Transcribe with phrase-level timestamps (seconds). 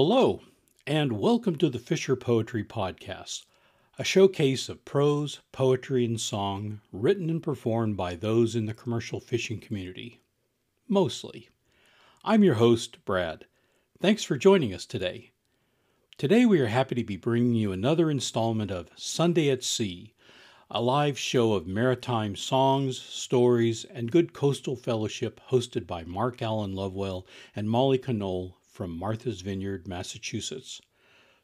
[0.00, 0.42] Hello,
[0.86, 3.46] and welcome to the Fisher Poetry Podcast,
[3.98, 9.18] a showcase of prose, poetry, and song written and performed by those in the commercial
[9.18, 10.20] fishing community.
[10.86, 11.48] Mostly.
[12.22, 13.46] I'm your host, Brad.
[14.00, 15.32] Thanks for joining us today.
[16.16, 20.14] Today, we are happy to be bringing you another installment of Sunday at Sea,
[20.70, 26.76] a live show of maritime songs, stories, and good coastal fellowship hosted by Mark Alan
[26.76, 30.80] Lovewell and Molly Conole from Martha's Vineyard, Massachusetts.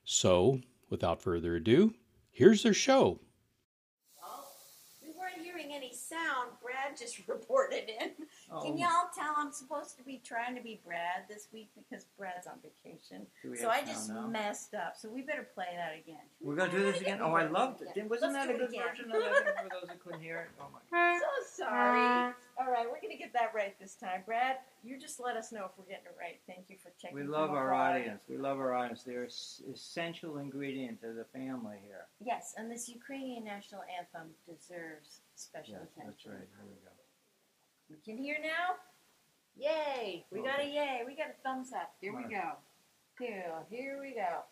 [0.04, 1.92] So, without further ado,
[2.30, 3.18] here's their show.
[4.22, 4.46] Well,
[5.02, 6.50] we weren't hearing any sound.
[6.62, 8.10] Brad just reported in.
[8.56, 8.62] Oh.
[8.62, 12.46] Can y'all tell I'm supposed to be trying to be Brad this week because Brad's
[12.46, 13.26] on vacation?
[13.42, 14.38] Do we So have I just sound now?
[14.40, 14.94] messed up.
[14.96, 16.22] So we better play that again.
[16.40, 17.18] We're gonna do this again.
[17.20, 17.88] Oh, I loved it.
[17.94, 18.86] Didn't- Wasn't Let's that a it good again.
[18.88, 20.48] version of that for those who couldn't hear it?
[20.60, 20.78] Oh my.
[20.90, 21.20] God.
[21.54, 22.32] So sorry.
[22.58, 24.22] All right, we're gonna get that right this time.
[24.26, 26.38] Brad, you just let us know if we're getting it right.
[26.46, 27.16] Thank you for checking.
[27.16, 27.96] We from love our afar.
[27.96, 28.22] audience.
[28.28, 29.02] We love our audience.
[29.02, 32.06] They're s- essential ingredient to the family here.
[32.20, 36.06] Yes, and this Ukrainian national anthem deserves special Yes, attention.
[36.06, 36.48] that's right.
[36.54, 36.93] Here we go.
[37.90, 38.76] We can hear now?
[39.56, 40.24] Yay!
[40.30, 41.02] We got a yay.
[41.06, 41.94] We got a thumbs up.
[42.00, 42.56] Here we go.
[43.18, 44.44] Here, here we go.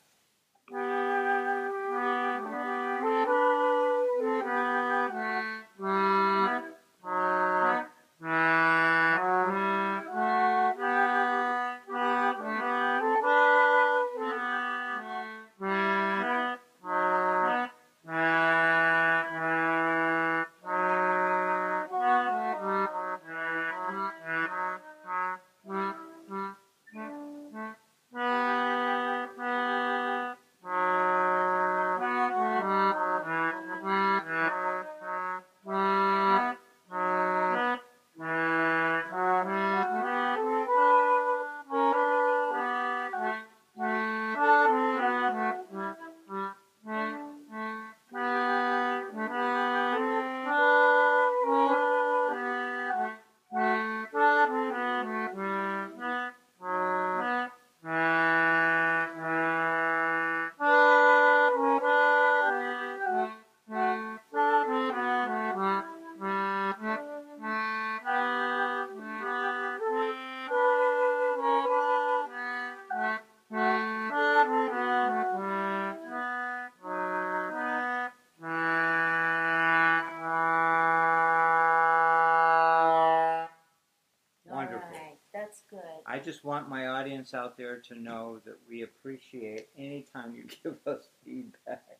[86.32, 90.76] Just want my audience out there to know that we appreciate any time you give
[90.86, 91.98] us feedback.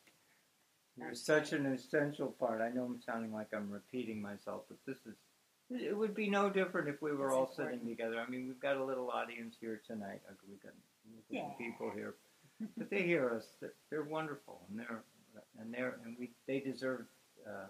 [0.96, 2.62] You're such an essential part.
[2.62, 5.14] I know I'm sounding like I'm repeating myself, but this is.
[5.70, 7.80] It would be no different if we were It's all important.
[7.80, 8.20] sitting together.
[8.26, 10.20] I mean, we've got a little audience here tonight.
[10.48, 10.72] We've got
[11.30, 11.48] Yeah.
[11.56, 12.14] people here,
[12.76, 13.44] but they hear us.
[13.60, 15.02] They're, they're wonderful, and they're
[15.58, 17.04] and they're and we they deserve
[17.46, 17.68] uh,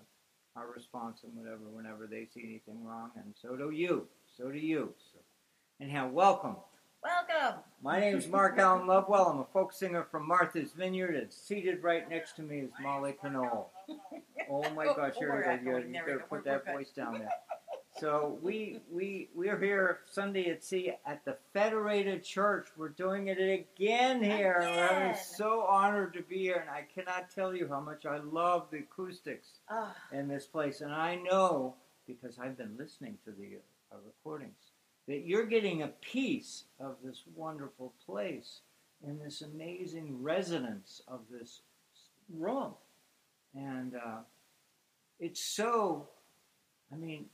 [0.57, 4.07] our response and whatever whenever they see anything wrong, and so do you.
[4.37, 4.95] So do you.
[5.83, 6.55] So, anyhow, welcome.
[7.03, 7.59] Welcome.
[7.83, 9.27] My name is Mark Alan Lovewell.
[9.27, 13.17] I'm a folk singer from Martha's Vineyard, and seated right next to me is Molly
[13.23, 13.67] Conole.
[14.51, 15.51] Oh my Oh, gosh, oh, here we're we go.
[15.51, 15.65] echoing.
[15.65, 17.29] You, There you we better put that voice down there.
[17.99, 22.69] So we we we're here Sunday at sea at the Federated Church.
[22.77, 24.59] We're doing it again here.
[24.91, 28.67] I'm so honored to be here, and I cannot tell you how much I love
[28.71, 30.81] the acoustics Ah, in this place.
[30.81, 31.75] And I know,
[32.07, 33.59] because I've been listening to the
[33.93, 34.62] uh, recordings,
[35.09, 38.61] that you're getting a piece of this wonderful place
[39.07, 41.61] in this amazing resonance of this
[42.33, 42.75] room.
[43.55, 44.21] And uh,
[45.19, 46.09] it's so,
[46.93, 47.27] I mean,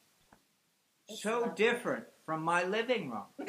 [1.09, 1.55] It's so lovely.
[1.57, 3.25] different from my living room.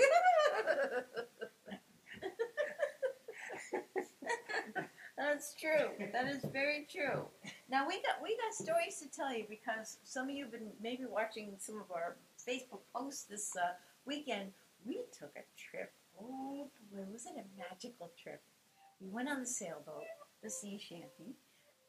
[5.17, 5.89] That's true.
[6.13, 7.25] That is very true.
[7.69, 10.69] Now we got we got stories to tell you because some of you have been
[10.81, 12.15] maybe watching some of our
[12.47, 13.73] Facebook posts this uh,
[14.09, 14.49] weekend.
[14.83, 15.93] We took a trip.
[16.19, 18.41] Oh boy, was it a magical trip?
[18.99, 20.09] We went on the sailboat,
[20.41, 21.37] the sea shanty,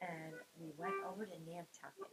[0.03, 2.13] and we went over to Nantucket.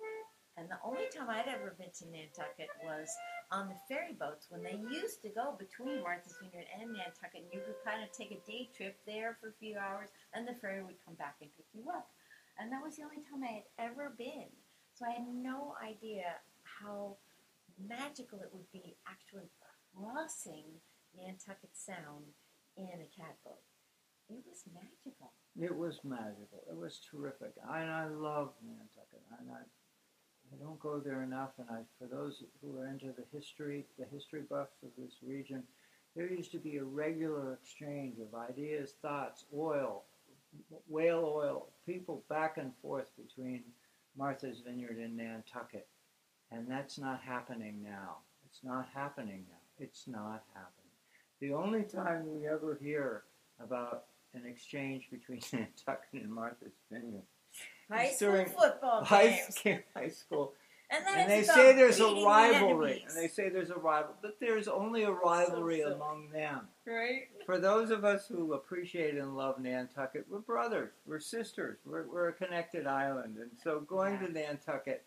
[0.56, 3.12] And the only time I'd ever been to Nantucket was
[3.51, 7.44] on the ferry boats when they used to go between Martha's Vineyard and Nantucket.
[7.44, 10.48] And you could kind of take a day trip there for a few hours, and
[10.48, 12.07] the ferry would come back and pick you up.
[12.57, 14.50] And that was the only time I had ever been.
[14.95, 17.18] So I had no idea how
[17.77, 19.45] magical it would be actually
[19.98, 20.66] crossing
[21.18, 22.26] Nantucket Sound
[22.78, 23.64] in a catboat.
[24.30, 25.32] It was magical.
[25.60, 26.64] It was magical.
[26.70, 27.54] It was terrific.
[27.64, 29.24] And I love Nantucket.
[29.40, 29.62] And I,
[30.54, 31.52] I don't go there enough.
[31.58, 35.64] And I, for those who are into the history, the history buffs of this region,
[36.16, 40.04] there used to be a regular exchange of ideas, thoughts, oil,
[40.88, 43.64] whale oil, people back and forth between
[44.18, 45.88] Martha's Vineyard and Nantucket.
[46.52, 48.18] And that's not happening now.
[48.46, 49.56] It's not happening now.
[49.79, 50.74] It's not happening.
[51.39, 53.24] The only time we ever hear
[53.63, 57.24] about an exchange between Nantucket and Martha's Vineyard
[57.89, 59.83] High is school during football high, games.
[59.95, 60.53] high school
[60.89, 63.75] And, then and they say there's a beating the rivalry, and they say there's a
[63.75, 65.94] rival, but there's only a rivalry silly.
[65.94, 66.62] among them.
[66.85, 67.27] right?
[67.45, 72.29] For those of us who appreciate and love Nantucket, we're brothers, we're sisters, we're, we're
[72.29, 75.03] a connected island, and so going to Nantucket,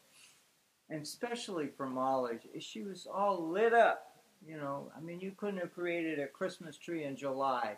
[0.91, 4.10] and especially for Molly, she was all lit up.
[4.47, 7.77] You know, I mean, you couldn't have created a Christmas tree in July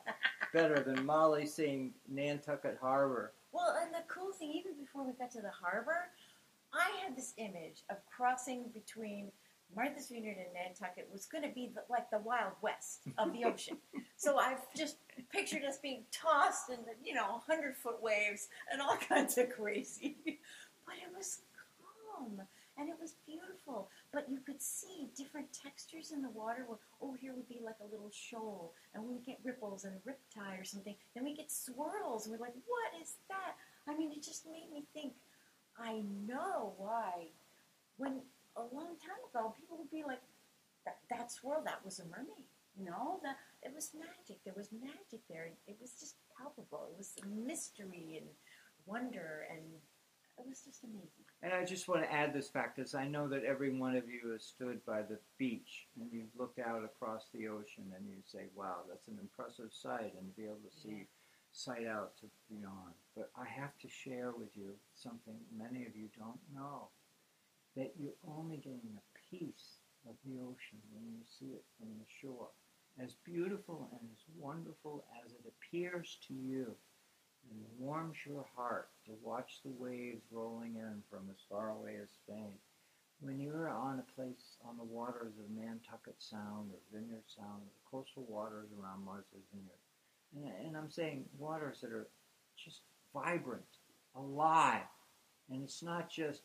[0.52, 3.32] better than Molly seeing Nantucket Harbor.
[3.52, 6.08] Well, and the cool thing, even before we got to the harbor,
[6.72, 9.30] I had this image of crossing between
[9.74, 13.44] Martha's Vineyard and Nantucket was going to be the, like the Wild West of the
[13.44, 13.78] ocean.
[14.16, 14.96] so I've just
[15.30, 19.50] pictured us being tossed in the, you know, hundred foot waves and all kinds of
[19.50, 20.16] crazy.
[20.24, 21.40] but it was
[21.78, 22.40] calm
[22.78, 23.88] and it was beautiful.
[24.12, 26.64] But you could see different textures in the water.
[26.66, 30.08] Where, oh, here would be like a little shoal, and we get ripples and a
[30.08, 30.94] riptide or something.
[31.14, 33.56] Then we get swirls, and we're like, what is that?
[33.88, 35.14] I mean, it just made me think.
[35.78, 37.28] I know why.
[37.96, 38.20] When
[38.56, 40.20] a long time ago, people would be like,
[40.84, 42.46] that, that swirl, that was a mermaid.
[42.78, 44.42] Know, that it was magic.
[44.44, 45.50] There was magic there.
[45.66, 46.88] It was just palpable.
[46.90, 47.12] It was
[47.46, 48.26] mystery and
[48.86, 49.60] wonder, and
[50.42, 51.24] it was just amazing.
[51.42, 54.08] And I just want to add this fact, as I know that every one of
[54.08, 58.16] you has stood by the beach and you've looked out across the ocean and you
[58.24, 61.06] say, wow, that's an impressive sight, and to be able to see
[61.52, 62.94] sight out to beyond.
[63.16, 66.88] But I have to share with you something many of you don't know
[67.76, 69.78] that you're only getting a piece
[70.08, 72.48] of the ocean when you see it from the shore.
[73.02, 76.76] As beautiful and as wonderful as it appears to you,
[77.50, 82.08] and warms your heart to watch the waves rolling in from as far away as
[82.10, 82.54] Spain.
[83.20, 87.90] When you're on a place on the waters of Nantucket Sound or Vineyard Sound, the
[87.90, 92.08] coastal waters around Martha's Vineyard, and, and I'm saying waters that are
[92.56, 92.80] just
[93.14, 93.62] vibrant,
[94.16, 94.82] alive,
[95.50, 96.42] and it's not just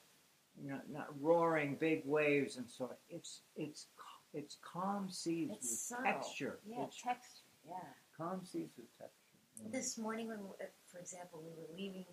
[0.61, 2.89] you know not roaring big waves and so on.
[3.09, 3.87] It's it's
[4.33, 6.03] it's calm seas It's with subtle.
[6.05, 6.59] texture.
[6.69, 7.43] Yeah, It's texture.
[7.67, 7.73] Yeah.
[8.15, 9.16] calm seas with texture.
[9.65, 12.05] This morning, when, uh, for example, we were leaving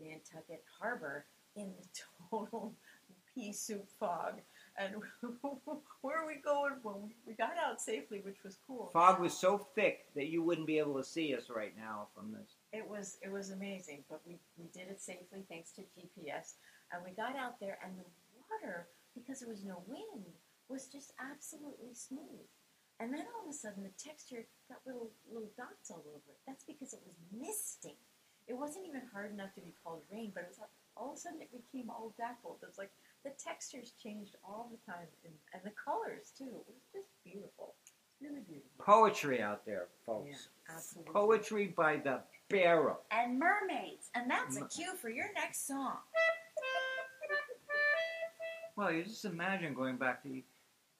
[0.00, 1.24] Nantucket Harbor
[1.56, 1.86] in the
[2.30, 2.74] total
[3.34, 4.40] pea soup fog,
[4.76, 4.94] and
[6.02, 6.74] where are we going?
[6.82, 8.90] Well, we- we got out safely, which was cool.
[8.92, 12.32] Fog was so thick that you wouldn't be able to see us right now from
[12.32, 12.56] this.
[12.72, 16.54] It was it was amazing, but we, we did it safely thanks to GPS,
[16.92, 18.04] and we got out there, and the
[18.50, 20.26] water, because there was no wind,
[20.68, 22.46] was just absolutely smooth.
[23.02, 26.38] And then all of a sudden, the texture got little little dots all over it.
[26.46, 27.98] That's because it was misting.
[28.46, 31.16] It wasn't even hard enough to be called rain, but it was like, all of
[31.16, 32.58] a sudden it became all dappled.
[32.62, 32.92] It's like
[33.24, 36.46] the textures changed all the time, and, and the colors too.
[36.46, 37.74] It was just beautiful.
[37.82, 38.70] It's really beautiful.
[38.78, 40.30] Poetry out there, folks.
[40.30, 41.12] Yeah, absolutely.
[41.12, 43.00] Poetry by the barrel.
[43.10, 45.96] and mermaids, and that's a cue for your next song.
[48.76, 50.28] Well, you just imagine going back to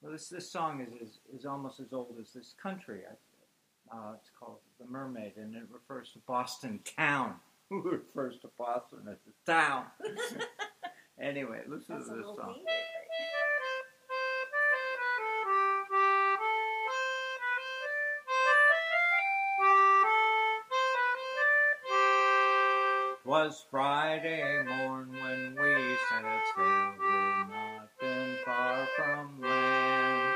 [0.03, 3.01] well, this this song is is, is almost as old as this country.
[3.09, 3.15] I-
[3.91, 7.39] Uh, it's called "The Mermaid," and it refers to Boston town.
[7.69, 9.85] Who refers to Boston as the town?
[11.19, 12.55] anyway, listen That's to this song.
[23.23, 26.23] Twas Friday morn when we set
[26.55, 27.72] sail, we'd not been
[28.45, 30.35] far from land.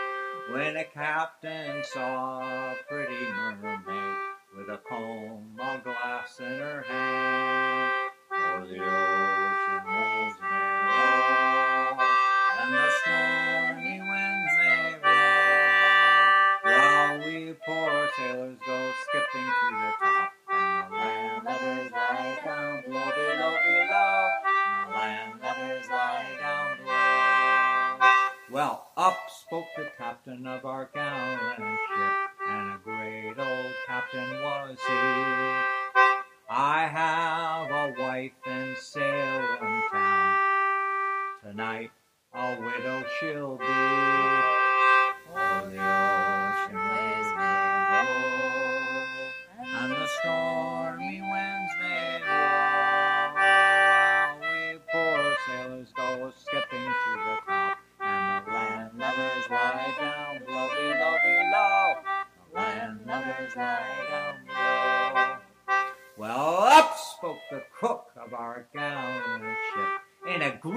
[0.52, 4.18] When a captain saw a pretty mermaid
[4.58, 8.12] with a comb of glass in her hand.
[8.30, 9.37] For the ocean
[29.58, 34.94] spoke the captain of our gallant ship, and a great old captain was he.
[36.48, 41.40] I have a wife in Salem town.
[41.44, 41.92] Tonight
[42.36, 44.57] a widow she'll be.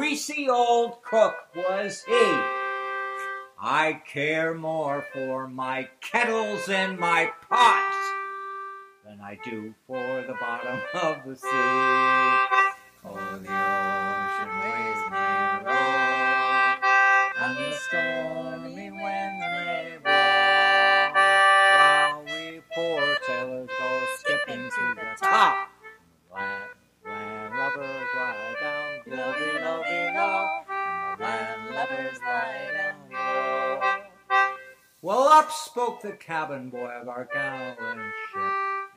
[0.00, 2.14] Greasy old cook was he.
[3.60, 7.96] I care more for my kettles and my pots
[9.04, 11.48] than I do for the bottom of the sea.
[13.04, 13.89] Oh, the
[35.80, 38.52] spoke the cabin boy of our gallant ship,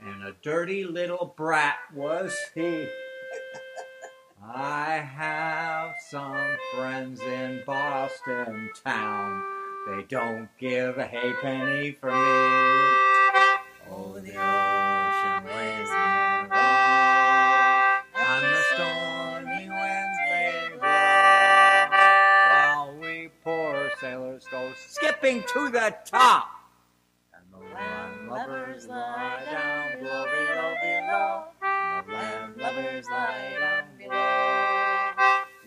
[0.06, 2.86] and a dirty little brat was he.
[4.44, 9.44] I have some friends in Boston town.
[9.88, 12.16] They don't give a halfpenny for me.
[13.90, 17.80] Oh, the ocean waves may roll,
[18.14, 21.88] and the stormy winds may blow,
[22.52, 26.53] while we poor sailors go skipping to the top.
[28.88, 31.44] Lubbers lie down below, below, below.
[32.14, 35.10] Land lubbers lie down below.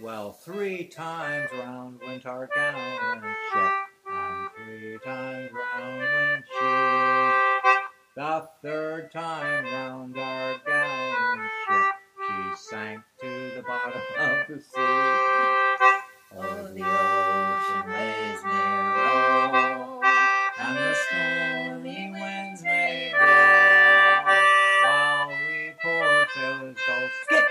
[0.03, 3.73] Well, three times round went our gallant ship,
[4.13, 7.71] and three times round went she.
[8.17, 11.93] The third time round our gallant ship,
[12.27, 15.66] she sank to the bottom of the sea.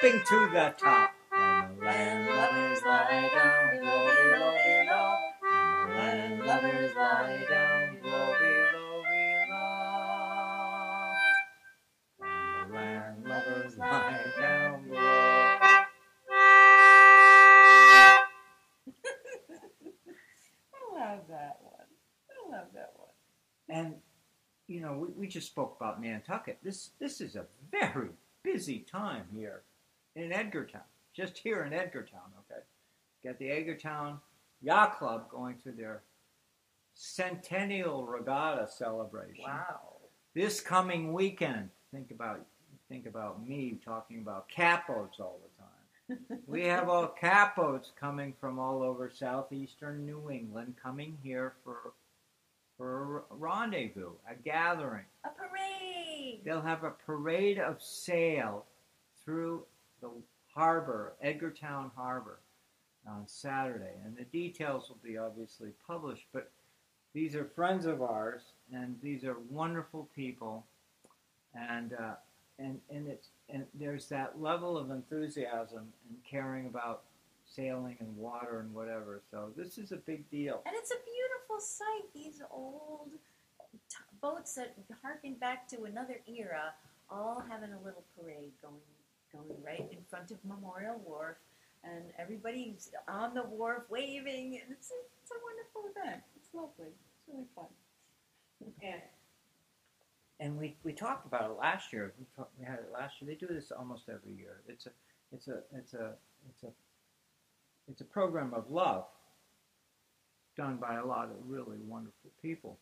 [0.06, 1.12] Skipping to the top.
[1.32, 5.16] And the land lubbers lie down below, below, below.
[5.98, 9.74] And the land lubbers lie down below, below, below.
[12.22, 15.00] And the land lubbers lie down below.
[20.74, 21.90] I love that one.
[22.30, 23.10] I love that one.
[23.70, 23.96] And
[24.68, 26.60] you know, we, we just spoke about Nantucket.
[26.64, 28.10] This this is a very
[28.44, 29.64] busy time here
[30.16, 30.82] in Edgartown.
[31.16, 32.62] Just here in Edgartown, okay.
[33.24, 34.20] Got the Edgartown
[34.62, 36.04] Yacht Club going to their
[36.94, 39.44] centennial regatta celebration.
[39.46, 39.98] Wow.
[40.34, 42.46] This coming weekend, think about
[42.90, 46.42] think about me talking about catboats all the time.
[46.48, 51.94] we have all catboats coming from all over southeastern New England coming here for
[52.78, 55.06] for a rendezvous, a gathering.
[55.24, 56.42] A parade.
[56.44, 58.66] They'll have a parade of sail
[59.24, 59.64] through
[60.06, 60.22] the
[60.54, 62.40] harbor, Edgartown Harbor,
[63.08, 63.94] on Saturday.
[64.04, 66.52] And the details will be obviously published, but
[67.14, 68.42] these are friends of ours,
[68.74, 70.66] and these are wonderful people,
[71.54, 72.16] and uh,
[72.60, 77.04] and and it's and there's that level of enthusiasm and caring about
[77.46, 79.22] sailing and water and whatever.
[79.32, 80.62] So this is a big deal.
[80.66, 82.04] And it's a beautiful sight.
[82.14, 83.12] These old
[84.22, 86.74] boats that harken back to another era,
[87.10, 88.76] all having a little parade going,
[89.36, 91.38] going right in front of Memorial Wharf,
[91.84, 94.60] and everybody's on the wharf waving.
[94.62, 96.24] And it's a, it's a wonderful event.
[96.36, 96.90] It's lovely.
[96.90, 97.66] It's really fun.
[98.82, 99.02] And
[100.40, 102.14] and we, we talked about it last year.
[102.20, 103.30] We, talk, we had it last year.
[103.30, 104.62] They do this almost every year.
[104.68, 104.90] It's a
[105.32, 106.12] it's a it's a
[106.50, 106.72] it's a
[107.88, 109.06] it's a program of love
[110.58, 112.78] done by a lot of really wonderful people.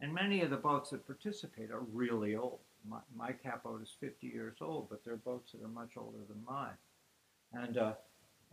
[0.00, 2.58] And many of the boats that participate are really old.
[2.88, 6.18] My, my catboat is 50 years old, but there are boats that are much older
[6.28, 6.76] than mine.
[7.52, 7.92] And, uh,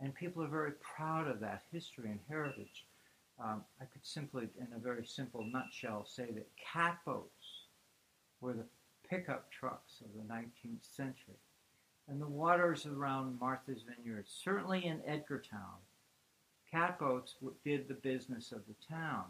[0.00, 2.86] and people are very proud of that history and heritage.
[3.42, 7.66] Um, I could simply, in a very simple nutshell, say that catboats
[8.40, 8.66] were the
[9.08, 11.38] pickup trucks of the 19th century.
[12.08, 15.80] And the waters around Martha's Vineyard, certainly in Edgartown,
[16.72, 17.34] catboats
[17.64, 19.24] did the business of the town,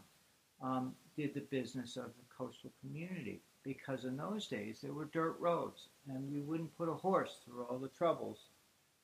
[0.61, 3.41] um, did the business of the coastal community.
[3.63, 7.63] Because in those days there were dirt roads, and you wouldn't put a horse through
[7.63, 8.39] all the troubles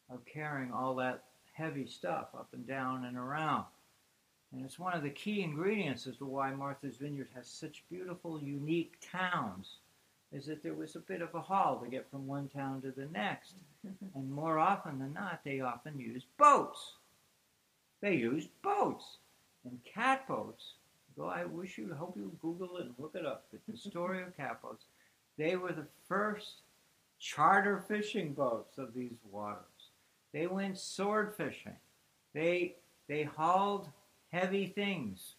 [0.10, 1.24] of carrying all that
[1.54, 3.66] heavy stuff up and down and around.
[4.52, 8.42] And it's one of the key ingredients as to why Martha's Vineyard has such beautiful,
[8.42, 9.78] unique towns,
[10.32, 12.92] is that there was a bit of a haul to get from one town to
[12.92, 13.54] the next.
[14.16, 16.94] and more often than not, they often used boats.
[18.02, 19.18] They used boats.
[19.66, 20.74] And catboats,
[21.20, 23.46] go, I wish you, hope you Google it and look it up.
[23.68, 24.86] The story of catboats,
[25.38, 26.62] they were the first
[27.20, 29.66] charter fishing boats of these waters.
[30.32, 31.76] They went sword fishing.
[32.34, 32.76] They,
[33.08, 33.90] they hauled
[34.32, 35.34] heavy things.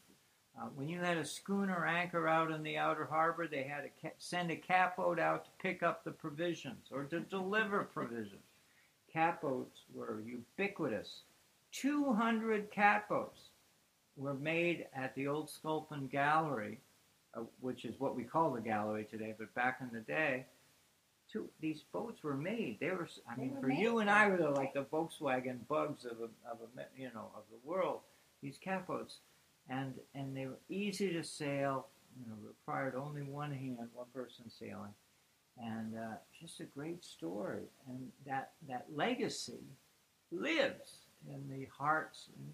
[0.60, 3.90] Uh, when you had a schooner anchor out in the outer harbor, they had to
[4.02, 8.42] ca- send a catboat out to pick up the provisions or to deliver provisions.
[9.14, 11.22] catboats were ubiquitous.
[11.72, 13.49] 200 catboats
[14.20, 16.78] were made at the old Sculpin Gallery,
[17.34, 20.44] uh, which is what we call the gallery today, but back in the day,
[21.32, 22.78] two, these boats were made.
[22.80, 25.66] They were, I They mean, were for you and I, then, were like the Volkswagen
[25.68, 28.00] bugs of a, of a, you know, of the world.
[28.42, 29.16] These catboats,
[29.68, 31.86] and and they were easy to sail.
[32.18, 34.94] You know, required only one hand, one person sailing,
[35.62, 37.64] and uh, just a great story.
[37.86, 39.60] And that that legacy
[40.32, 40.96] lives
[41.28, 42.52] in the hearts and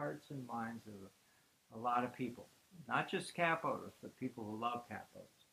[0.00, 2.46] hearts and minds of a lot of people,
[2.88, 5.44] not just catboaters, but people who love catboats.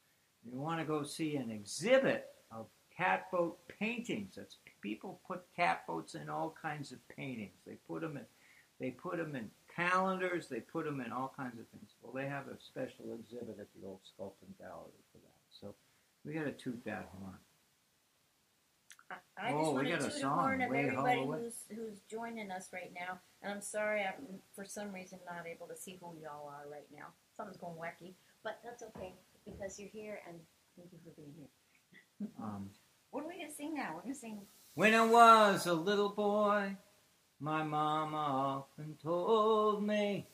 [0.49, 4.35] You want to go see an exhibit of catboat paintings.
[4.37, 7.57] That's people put catboats in all kinds of paintings.
[7.65, 8.23] They put them in,
[8.79, 10.47] they put them in calendars.
[10.47, 11.91] They put them in all kinds of things.
[12.01, 15.41] Well, they have a special exhibit at the old Sculpin Gallery for that.
[15.49, 15.75] So
[16.25, 17.37] we got to toot that horn.
[19.09, 21.15] I, I Oh, just we want got to a a song, horn of Way everybody
[21.19, 21.39] haul away.
[21.43, 23.19] who's who's joining us right now.
[23.41, 26.87] And I'm sorry, I'm for some reason not able to see who y'all are right
[26.95, 27.07] now.
[27.35, 29.13] Something's going wacky, but that's okay
[29.45, 30.37] because you're here and
[30.75, 31.47] thank you for being here.
[32.41, 32.69] Um,
[33.11, 33.93] What are we gonna sing now?
[33.95, 34.41] We're gonna sing.
[34.73, 36.75] When I was a little boy,
[37.39, 40.25] my mama often told me,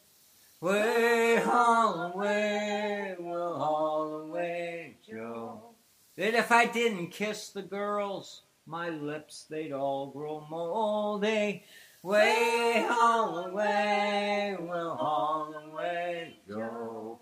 [0.62, 5.62] Way haul away, will haul away Joe.
[6.15, 11.63] That if I didn't kiss the girls, my lips they'd all grow moldy.
[12.01, 17.22] Way haul away, will haul away Joe.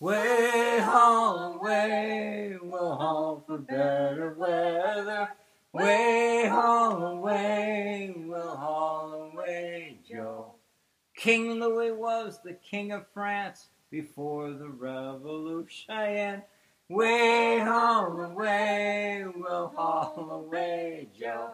[0.00, 5.28] Way haul away, will haul for better weather.
[5.72, 10.54] Way haul away, will haul away Joe.
[11.16, 16.42] King Louis was the king of France before the revolution.
[16.88, 21.50] Way haul away, will haul away Joe.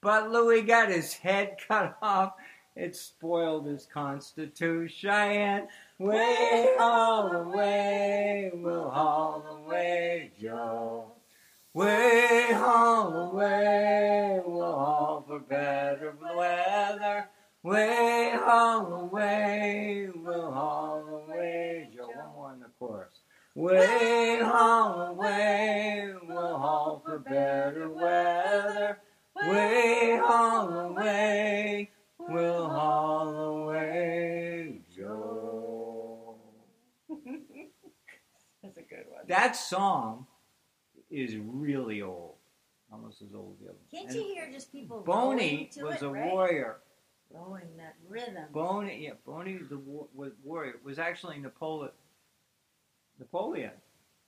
[0.00, 2.34] But Louis got his head cut off.
[2.74, 5.68] It spoiled his constitution.
[5.98, 11.12] Way haul away, will haul away Joe.
[11.74, 17.28] Way haul away, will haul for better weather.
[17.62, 22.08] Way Holloway, will Holloway Joe.
[22.08, 23.21] One more in the chorus.
[23.54, 24.38] Way
[26.26, 28.98] We'll haul for better weather.
[29.36, 33.28] Way haul away, will haul
[33.68, 36.36] away Joe.
[38.62, 39.22] That's a good one.
[39.28, 40.26] That song
[41.10, 42.36] is really old,
[42.90, 43.78] almost as old as the other.
[43.78, 43.90] One.
[43.90, 46.32] Can't And you hear just people Boney was it, a right?
[46.32, 46.76] warrior.
[47.30, 48.44] Blowing that rhythm.
[48.52, 51.92] Boney, yeah, Boney the wa- was warrior was actually Napoleon.
[53.22, 53.70] Napoleon.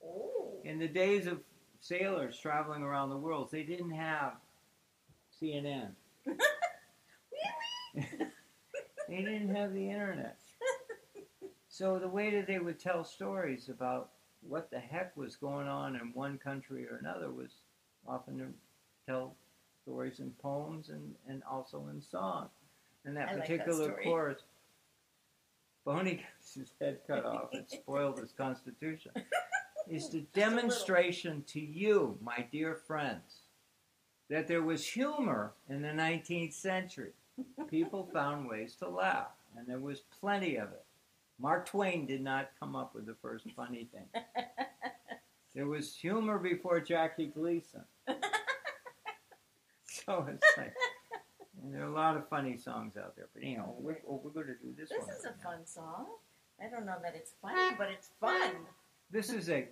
[0.03, 0.53] oh.
[0.63, 1.41] In the days of
[1.79, 4.33] sailors traveling around the world, they didn't have
[5.41, 5.89] CNN.
[9.07, 10.39] They didn't have the internet.
[11.67, 14.09] So the way that they would tell stories about
[14.41, 17.51] what the heck was going on in one country or another was
[18.07, 18.45] often to
[19.05, 19.35] tell
[19.83, 22.49] stories in poems and, and also in song.
[23.03, 24.41] And that I like that particular chorus,
[25.85, 29.11] Boney gets his head cut off and spoiled his constitution,
[29.89, 33.41] is the demonstration to you, my dear friends,
[34.29, 37.11] that there was humor in the 19th century.
[37.69, 40.83] People found ways to laugh, and there was plenty of it.
[41.37, 44.23] Mark Twain did not come up with the first funny thing.
[45.53, 47.85] There was humor before Jackie Gleason.
[49.85, 50.73] So it's like,
[51.65, 53.27] and there are a lot of funny songs out there.
[53.33, 55.07] But you know, we're, we're going to do this, This one.
[55.07, 55.35] This is a now.
[55.43, 56.05] fun song.
[56.63, 58.51] I don't know that it's funny, but it's fun.
[59.11, 59.67] This is a.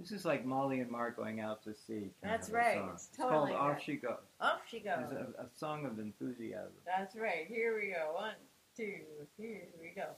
[0.00, 2.10] This is like Molly and Mark going out to sea.
[2.22, 2.82] That's right.
[2.92, 3.82] It's called totally Off right.
[3.84, 4.16] She Goes.
[4.40, 5.04] Off she goes.
[5.04, 6.72] It's a, a song of enthusiasm.
[6.84, 7.46] That's right.
[7.48, 8.12] Here we go.
[8.14, 8.34] One,
[8.76, 8.94] two,
[9.36, 10.08] here we go.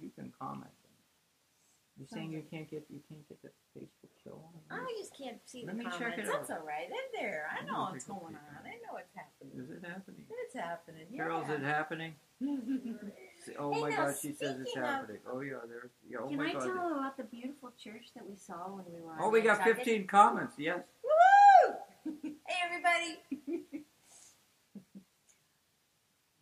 [0.00, 0.70] You can comment.
[1.98, 4.78] You're saying you can't get you can't get the Facebook show on.
[4.78, 6.30] I just can't see Let the me check comments.
[6.32, 6.88] That's all right.
[6.88, 7.46] They're there.
[7.50, 8.60] I know what's going on.
[8.64, 9.62] I know what's happening.
[9.62, 10.24] Is it happening?
[10.30, 11.06] It's happening.
[11.10, 11.16] Yeah.
[11.24, 12.14] Carol, is it happening?
[13.58, 15.20] Oh Hey, my now, God, she says it's speaking of- happening.
[15.30, 16.18] Oh yeah, there's yeah.
[16.22, 16.60] Oh Can my I God.
[16.66, 20.06] tell about the beautiful church that we saw when we were Oh, we got 15
[20.06, 20.54] comments.
[20.58, 20.80] Yes.
[21.02, 21.74] Woo!
[22.22, 23.18] hey, everybody.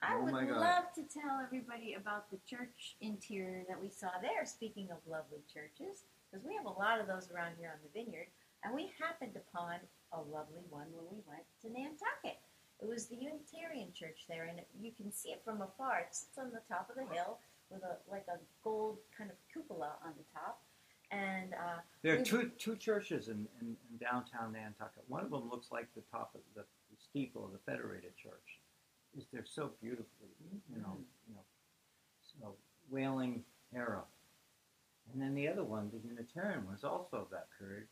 [0.02, 0.58] I Oh would my God.
[0.60, 4.44] love to tell everybody about the church interior that we saw there.
[4.44, 7.92] Speaking of lovely churches, because we have a lot of those around here on the
[7.94, 8.26] vineyard,
[8.64, 9.78] and we happened upon
[10.12, 12.42] a lovely one when we went to Nantucket.
[12.82, 16.00] It was the Unitarian church there, and you can see it from afar.
[16.00, 17.38] It sits on the top of the hill
[17.70, 20.62] with a like a gold kind of cupola on the top,
[21.10, 25.04] and uh, There are We- two two churches in, in, in downtown Nantucket.
[25.08, 28.58] One of them looks like the top of the, the steeple of the Federated Church.
[29.16, 30.28] Is they're so beautifully,
[30.70, 31.40] you know, you know,
[32.40, 32.54] so
[32.90, 33.42] whaling
[33.74, 34.02] era.
[35.12, 37.86] And then the other one, the Unitarian, was also of that period.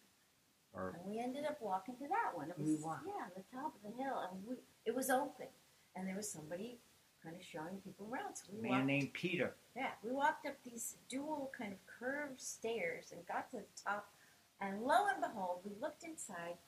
[0.72, 2.50] Or and we ended up walking to that one.
[2.50, 3.06] It was We walked.
[3.06, 5.46] yeah, on the top of the hill, and we, it was open,
[5.94, 6.78] and there was somebody
[7.22, 8.36] kind of showing people around.
[8.36, 9.54] So a we man walked named Peter.
[9.74, 14.12] Yeah, we walked up these dual kind of curved stairs and got to the top,
[14.60, 16.58] and lo and behold, we looked inside,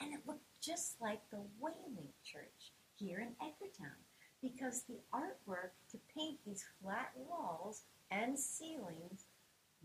[0.00, 4.00] and it looked just like the Whaling Church here in Edgartown,
[4.40, 9.26] because the artwork to paint these flat walls and ceilings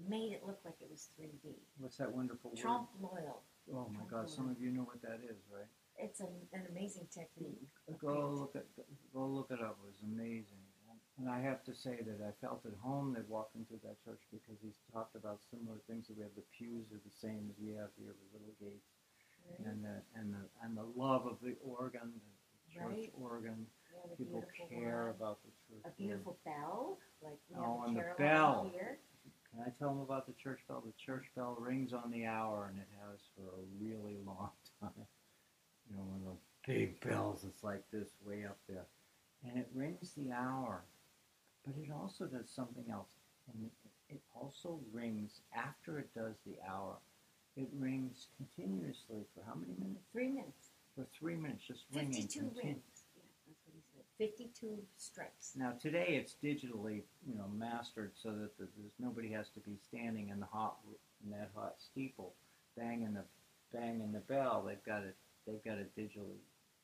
[0.10, 1.54] made it look like it was 3D.
[1.78, 2.60] What's that wonderful word?
[2.60, 3.42] Trompe l'oeil.
[3.74, 4.30] Oh my God!
[4.30, 5.70] Some of you know what that is, right?
[5.98, 7.70] It's an, an amazing technique.
[8.02, 8.66] Go look at
[9.14, 9.78] go look it up.
[9.84, 10.60] It was amazing.
[11.22, 14.20] And I have to say that I felt at home that walked into that church
[14.34, 16.08] because he's talked about similar things.
[16.10, 18.90] That we have the pews are the same as we have here, the little gates,
[19.46, 19.70] Right?
[19.70, 23.14] and the and the and the love of the organ, the church Right.
[23.16, 23.68] organ.
[24.10, 25.62] Have People care about the church.
[25.86, 28.70] A beautiful bell, like we Oh, have and a the bell.
[28.72, 28.98] here.
[29.52, 30.82] Can I tell them about the church bell?
[30.86, 34.50] The church bell rings on the hour, and it has for a really long
[34.82, 34.92] time.
[35.90, 38.86] You know, one of those big bells that's like this way up there.
[39.46, 40.84] And it rings the hour,
[41.66, 43.10] but it also does something else.
[43.54, 43.66] And
[44.10, 46.96] it, it also rings after it does the hour.
[47.58, 50.06] It rings continuously for how many minutes?
[50.12, 50.70] Three minutes.
[50.96, 52.14] For three minutes, just ringing.
[52.14, 53.04] 52 continu- rings.
[53.16, 54.03] Yeah, that's what he said.
[54.17, 55.54] 52 strikes.
[55.56, 59.78] Now today it's digitally, you know, mastered so that the, there's nobody has to be
[59.88, 60.78] standing in the hot
[61.23, 62.34] in that hot steeple,
[62.78, 63.23] banging the
[63.78, 64.63] banging the bell.
[64.67, 65.15] They've got it.
[65.47, 66.39] They've got it digitally,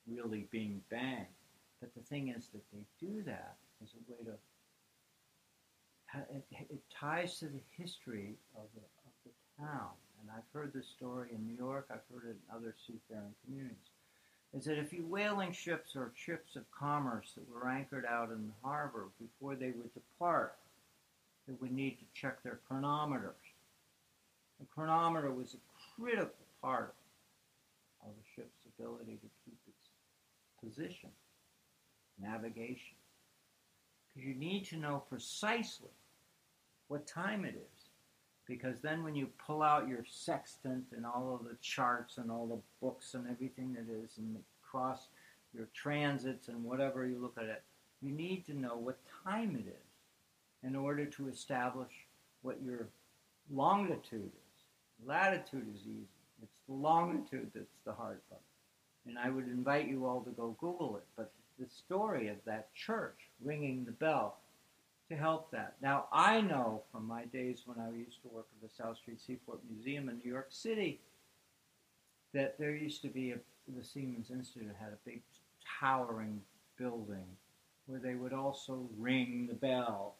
[0.07, 1.27] really being banged.
[1.79, 4.37] But the thing is that they do that as a way to.
[6.35, 10.87] It, it ties to the history of the of the town, and I've heard this
[10.87, 11.87] story in New York.
[11.91, 13.77] I've heard it in other seafaring communities
[14.57, 18.47] is that if you whaling ships or ships of commerce that were anchored out in
[18.47, 20.55] the harbor before they would depart,
[21.47, 23.33] they would need to check their chronometers.
[24.59, 26.95] The chronometer was a critical part
[28.01, 29.89] of a ship's ability to keep its
[30.63, 31.09] position,
[32.21, 32.97] navigation.
[34.07, 35.89] Because you need to know precisely
[36.88, 37.78] what time it is
[38.49, 42.47] because then when you pull out your sextant and all of the charts and all
[42.47, 45.07] the books and everything that is and cross
[45.53, 47.63] your transits and whatever you look at it
[48.01, 51.91] you need to know what time it is in order to establish
[52.41, 52.88] what your
[53.51, 55.05] longitude is.
[55.05, 56.07] Latitude is easy.
[56.41, 58.41] It's the longitude that's the hard part.
[59.07, 62.73] And i would invite you all to go google it but the story of that
[62.73, 64.38] church ringing the bell
[65.10, 65.76] to help that.
[65.82, 69.19] Now, I know from my days when I used to work at the South Street
[69.19, 71.02] Seaport Museum in New York City
[72.34, 73.38] that there used to be a,
[73.76, 75.22] the Seamen's Institute had a big
[75.80, 76.41] towering
[76.78, 77.26] building
[77.88, 80.15] where they would also ring the bell.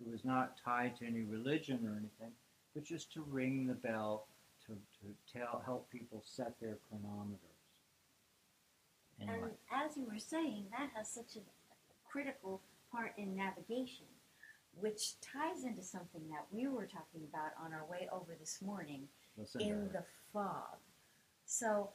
[0.00, 2.32] It was not tied to any religion or anything,
[2.74, 4.28] but just to ring the bell
[4.66, 7.38] to, to tell, help people set their chronometers.
[9.20, 9.48] Anyway.
[9.72, 11.40] And as you were saying, that has such a
[12.08, 12.60] critical
[12.92, 14.06] part in navigation.
[14.74, 19.08] Which ties into something that we were talking about on our way over this morning
[19.36, 20.76] Listen in the fog.
[21.44, 21.90] So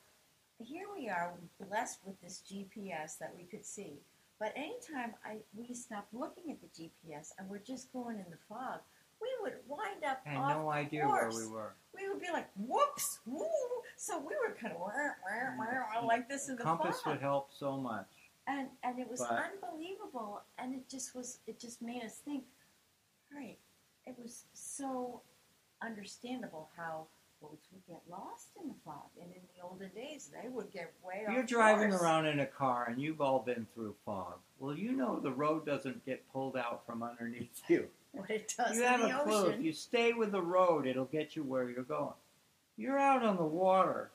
[0.60, 1.34] here we are,
[1.68, 4.00] blessed with this GPS that we could see.
[4.40, 8.38] But anytime I we stopped looking at the GPS and we're just going in the
[8.50, 8.80] fog,
[9.22, 11.74] we would wind up I had off no idea where we were.
[11.96, 13.46] We would be like, whoops, woo.
[13.96, 15.60] So we were kind of wah, mm-hmm.
[15.60, 18.08] wah, wah, like this in the Compass fog would help so much.
[18.48, 22.44] and and it was But- unbelievable and it just was it just made us think
[23.36, 23.58] right
[24.06, 25.22] it was so
[25.82, 27.08] understandable how
[27.41, 29.10] boats would get lost in the fog.
[29.22, 32.02] And in the olden days, they would get way off You're driving course.
[32.02, 34.36] around in a car and you've all been through fog.
[34.60, 37.88] Well, you know the road doesn't get pulled out from underneath you.
[38.13, 39.48] What it does you have a clue.
[39.48, 42.13] If you stay with the road, it'll get you where you're going.
[42.78, 44.12] You're out on the water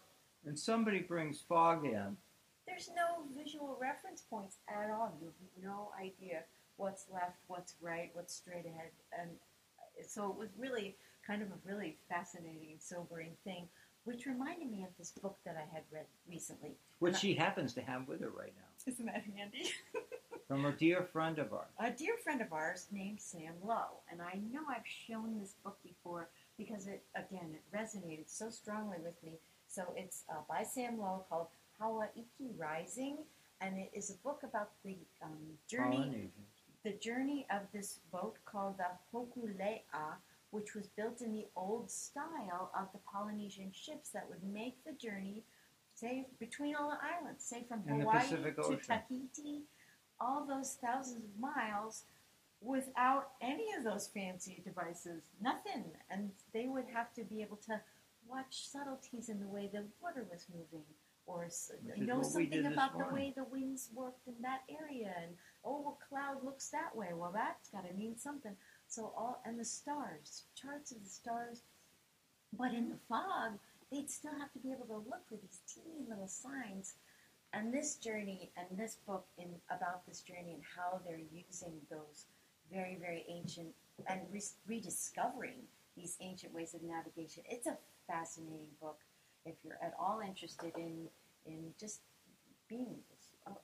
[0.46, 2.16] and somebody brings fog in.
[2.64, 5.12] There's no visual reference points at all.
[5.20, 6.44] You have no idea
[6.78, 9.30] what's left, what's right, what's straight ahead, and
[10.06, 13.68] so it was really kind of a really fascinating and sobering thing,
[14.04, 16.70] which reminded me of this book that I had read recently.
[17.00, 18.62] Which And I- she happens to have with her right now.
[18.92, 19.70] Isn't that handy?
[20.48, 21.68] From a dear friend of ours.
[21.78, 25.76] a dear friend of ours named Sam Low, and I know I've shown this book
[25.84, 29.32] before because it again it resonated so strongly with me.
[29.66, 33.18] So it's uh, by Sam Low called Hawaiki Rising,
[33.60, 35.36] and it is a book about the um,
[35.70, 36.32] journey Polynesians.
[36.88, 40.16] The journey of this boat called the Hokulea,
[40.50, 44.92] which was built in the old style of the Polynesian ships that would make the
[44.92, 45.42] journey,
[45.94, 48.80] say, between all the islands, say from In the Hawaii Pacific to Ocean.
[48.86, 49.62] Tahiti,
[50.18, 52.04] all those thousands of miles
[52.62, 55.84] without any of those fancy devices, nothing.
[56.10, 57.80] And they would have to be able to
[58.26, 60.86] watch subtleties in the way the water was moving.
[61.28, 63.14] Or s- Which is know what we something did this about the morning.
[63.14, 67.08] way the winds worked in that area, and oh, a cloud looks that way.
[67.14, 68.56] Well, that's got to mean something.
[68.88, 71.60] So all and the stars, charts of the stars,
[72.58, 73.58] but in the fog,
[73.92, 76.94] they'd still have to be able to look for these teeny little signs.
[77.52, 82.24] And this journey and this book in about this journey and how they're using those
[82.72, 83.68] very very ancient
[84.06, 85.60] and re- rediscovering
[85.96, 87.42] these ancient ways of navigation.
[87.48, 88.98] It's a fascinating book
[89.48, 91.08] if you're at all interested in
[91.46, 92.00] in just
[92.68, 92.96] being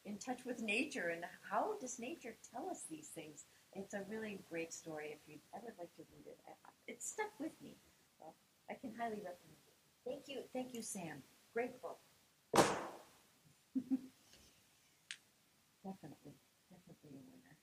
[0.04, 3.44] in touch with nature and how does nature tell us these things.
[3.74, 5.10] It's a really great story.
[5.12, 6.38] If you'd ever like to read it,
[6.86, 7.74] it stuck with me.
[8.18, 8.26] So
[8.70, 9.74] I can highly recommend it.
[10.04, 11.22] Thank you, thank you, Sam.
[11.52, 11.98] Great book.
[15.82, 16.34] definitely,
[16.70, 17.56] definitely a winner.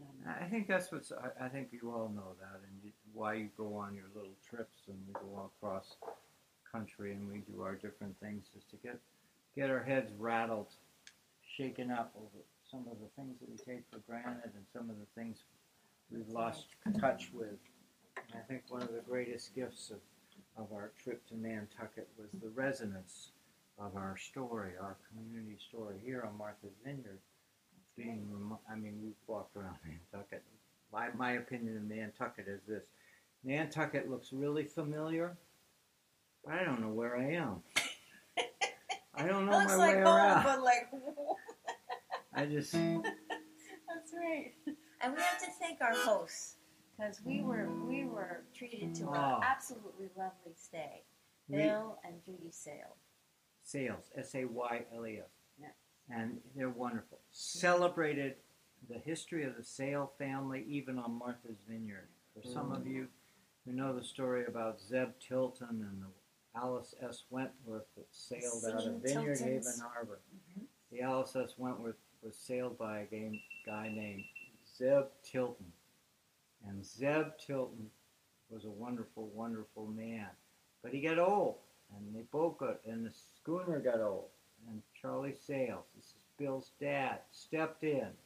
[0.00, 1.12] Um, I think that's what's.
[1.12, 4.36] I, I think you all know that, and you, why you go on your little
[4.48, 5.96] trips and you go across
[6.72, 8.98] country and we do our different things is to get
[9.54, 10.68] get our heads rattled,
[11.56, 14.96] shaken up over some of the things that we take for granted and some of
[14.98, 15.44] the things
[16.10, 16.66] we've lost
[17.00, 17.58] touch with.
[18.16, 19.98] And I think one of the greatest gifts of,
[20.56, 23.32] of our trip to Nantucket was the resonance
[23.78, 27.18] of our story, our community story here on Martha's Vineyard
[27.96, 28.26] being,
[28.70, 30.42] I mean, we've walked around Nantucket.
[30.92, 32.84] My, my opinion of Nantucket is this
[33.44, 35.36] Nantucket looks really familiar,
[36.50, 37.62] I don't know where I am.
[39.14, 40.44] I don't know looks my like way home, around.
[40.44, 40.88] but like
[42.34, 44.52] I just, That's right.
[45.02, 46.56] And we have to thank our hosts
[46.96, 49.40] because we were we were treated to an Oh.
[49.42, 51.02] absolutely lovely stay.
[51.48, 52.96] we, Bill and Judy Sale.
[53.62, 55.30] Sayles, S A Y L E S.
[55.60, 55.66] Yeah.
[56.16, 57.18] And they're wonderful.
[57.30, 58.36] Celebrated
[58.88, 62.08] the history of the Sale family even on Martha's Vineyard.
[62.34, 62.90] For some of mm.
[62.90, 63.08] you
[63.64, 66.08] who know the story about Zeb Tilton and the
[66.54, 67.24] Alice S.
[67.30, 69.38] Wentworth that sailed out of Vineyard.
[69.38, 70.20] Haven Harbor.
[70.56, 70.66] Mhm.
[70.90, 71.56] The Alice S.
[71.58, 74.24] Wentworth was sailed by a game, guy named
[74.76, 75.72] Zeb Tilton.
[76.64, 77.90] And Zeb Tilton
[78.50, 80.28] was a wonderful, wonderful man.
[80.82, 81.58] But he got old,
[81.96, 84.30] and they both got, and the schooner got old.
[84.68, 88.16] And Charlie Sayles, this is Bill's dad, stepped in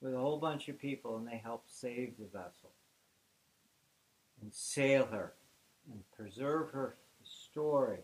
[0.00, 2.70] with a whole bunch of people, and they helped save the vessel
[4.40, 5.34] and sail her
[5.90, 6.96] and preserve her
[7.56, 7.98] story.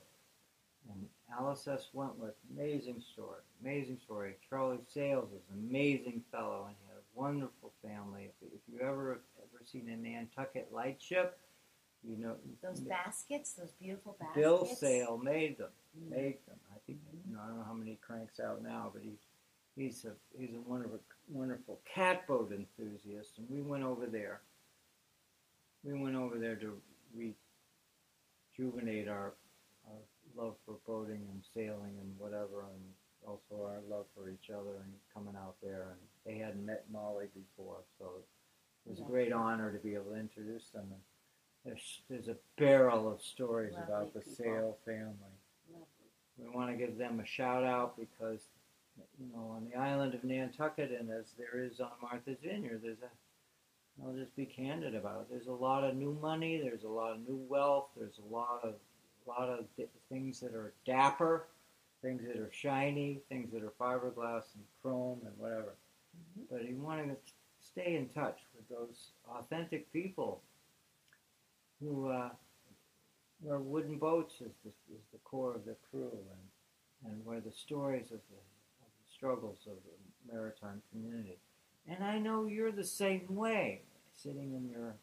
[0.91, 1.07] And
[1.39, 1.89] Alice S.
[1.93, 4.37] Wentworth, amazing story, amazing story.
[4.49, 8.31] Charlie Sayles is an amazing fellow, and he had a wonderful family.
[8.41, 11.39] If, if you ever ever seen a Nantucket lightship,
[12.03, 14.41] you know Those baskets, those beautiful baskets.
[14.41, 15.69] Bill Sale made them.
[15.99, 16.11] Mm.
[16.11, 16.57] Made them.
[16.75, 19.21] I think you know, I don't know how many cranks out now, but he's
[19.77, 24.41] he's a he's a wonderful wonderful catboat enthusiast, and we went over there.
[25.85, 26.81] We went over there to
[28.59, 29.35] rejuvenate our
[30.37, 32.83] love for boating and sailing and whatever, and
[33.27, 35.89] also our love for each other and coming out there.
[35.91, 38.07] And they hadn't met Molly before, so
[38.87, 40.87] it was a great honor to be able to introduce them.
[40.91, 41.01] And
[41.65, 44.35] there's there's a barrel of stories Lovely about the people.
[44.37, 45.35] Sayles family.
[45.71, 45.87] Lovely.
[46.39, 48.41] We want to give them a shout out because,
[49.19, 53.03] you know, on the island of Nantucket, and as there is on Martha's Vineyard, there's
[53.03, 55.27] a, I'll just be candid about it.
[55.31, 58.61] There's a lot of new money, there's a lot of new wealth, there's a lot
[58.65, 58.75] of,
[59.27, 59.67] lot of
[60.09, 61.49] things that are dapper,
[62.03, 65.75] things that are shiny, things that are fiberglass and chrome and whatever.
[66.39, 66.49] Mhm.
[66.51, 67.17] But you want to
[67.61, 70.43] stay in touch with those authentic people
[71.81, 72.31] who uh,
[73.41, 77.51] where wooden boats is the, is the core of the crew and, and where the
[77.51, 78.37] stories of the,
[78.81, 81.39] of the struggles of the maritime community.
[81.89, 83.83] And I know you're the same way,
[84.15, 84.95] sitting in your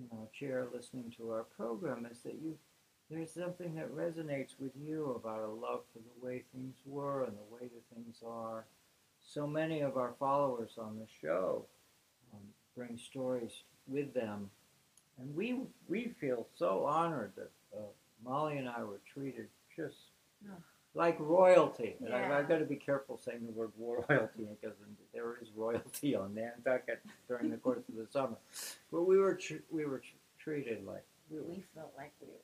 [0.00, 2.58] you know, chair listening to our program, is that you
[3.10, 7.32] there's something that resonates with you about a love for the way things were and
[7.36, 8.64] the way that things are.
[9.26, 11.64] So many of our followers on the show
[12.32, 12.40] um,
[12.76, 13.52] bring stories
[13.86, 14.50] with them,
[15.18, 17.80] and we we feel so honored that uh,
[18.24, 19.96] Molly and I were treated just
[20.46, 20.52] Oh.
[20.92, 21.96] like royalty.
[22.04, 24.76] And I, I've got to be careful saying the word royalty because
[25.14, 28.36] there is royalty on Nantucket during the course of the summer.
[28.92, 32.26] But we were tr- we were tr- treated like we, were, We felt like we
[32.28, 32.34] were.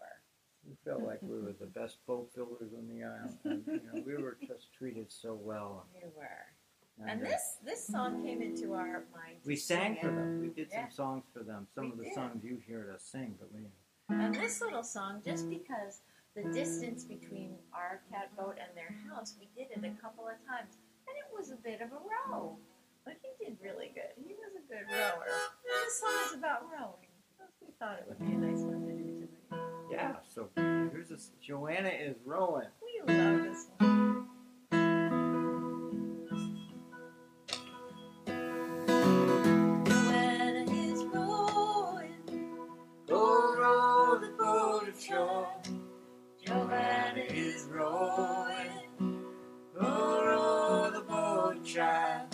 [0.67, 3.37] We felt like we were the best boat builders on the island.
[3.45, 5.87] And, you know, we were just treated so well.
[5.95, 6.47] We were.
[7.01, 9.41] And, And this this song came into our mind.
[9.47, 10.41] we sang for them.
[10.43, 10.85] We did Yeah.
[10.85, 11.67] some songs for them.
[11.75, 12.15] Some We of the did.
[12.15, 13.61] songs you heard us sing, but we
[14.11, 16.03] And this little song, just because
[16.37, 20.37] the distance between our cat boat and their house, we did it a couple of
[20.47, 20.77] times,
[21.09, 22.59] and it was a bit of a row.
[23.07, 24.13] But he did really good.
[24.23, 25.25] He was a good rower.
[25.65, 27.09] This song is about rowing.
[27.63, 29.10] We thought it would be a nice one to do.
[29.91, 30.17] Yeah.
[30.35, 31.31] So here's this.
[31.43, 32.69] Joanna is rowing.
[33.07, 34.27] We love this one.
[39.87, 42.09] When his boy
[43.13, 45.49] all over the board chore
[46.47, 48.71] Joanna is rowing.
[49.79, 52.30] Go row the boat ashore.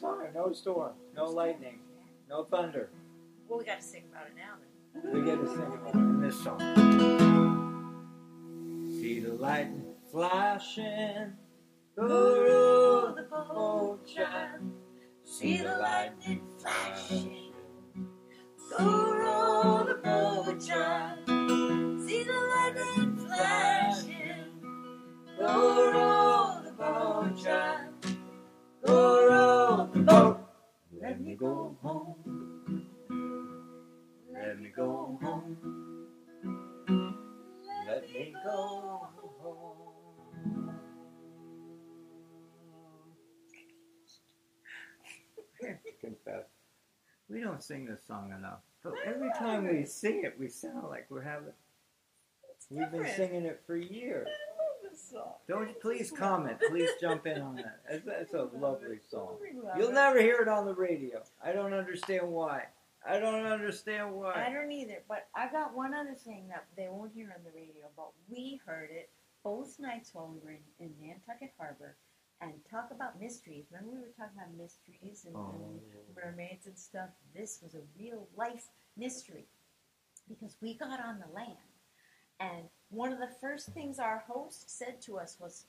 [0.00, 0.32] Time.
[0.34, 1.78] No storm, no lightning,
[2.28, 2.90] no thunder.
[3.48, 5.12] Well, we got to sing about it now then.
[5.12, 6.60] We get to sing about it in this song.
[9.00, 11.32] See the lightning flashing.
[11.96, 14.60] Go row the boat, child.
[15.24, 17.52] See the lightning flashing.
[18.78, 21.18] Go row the boat, child.
[22.06, 24.44] See the lightning flashing.
[25.38, 27.94] Go row the boat, child.
[28.84, 29.59] Go row
[30.06, 32.86] Let me go home.
[34.32, 35.56] Let me go home.
[37.86, 39.08] Let me go
[39.42, 39.76] home.
[46.00, 46.46] Confess.
[47.28, 48.60] We don't sing this song enough.
[48.82, 51.52] But every time we sing it, we sound like we're having.
[52.70, 54.28] We've been singing it for years.
[55.00, 55.32] I love this song.
[55.48, 56.56] Don't please comment.
[56.68, 57.80] Please jump in on that.
[57.88, 59.36] That's, that's a lovely song.
[59.78, 61.22] You'll never hear it on the radio.
[61.44, 62.64] I don't understand why.
[63.06, 64.44] I don't understand why.
[64.46, 67.50] I don't either, but I got one other thing that they won't hear on the
[67.58, 69.08] radio, but we heard it
[69.42, 71.96] both nights while we were in, in Nantucket Harbor
[72.42, 73.64] and talk about mysteries.
[73.70, 75.54] Remember we were talking about mysteries and, Oh.
[75.56, 75.80] and
[76.14, 77.08] mermaids and stuff?
[77.34, 78.66] This was a real life
[78.98, 79.46] mystery
[80.28, 81.56] because we got on the land
[82.38, 85.64] and one of the first things our host said to us was,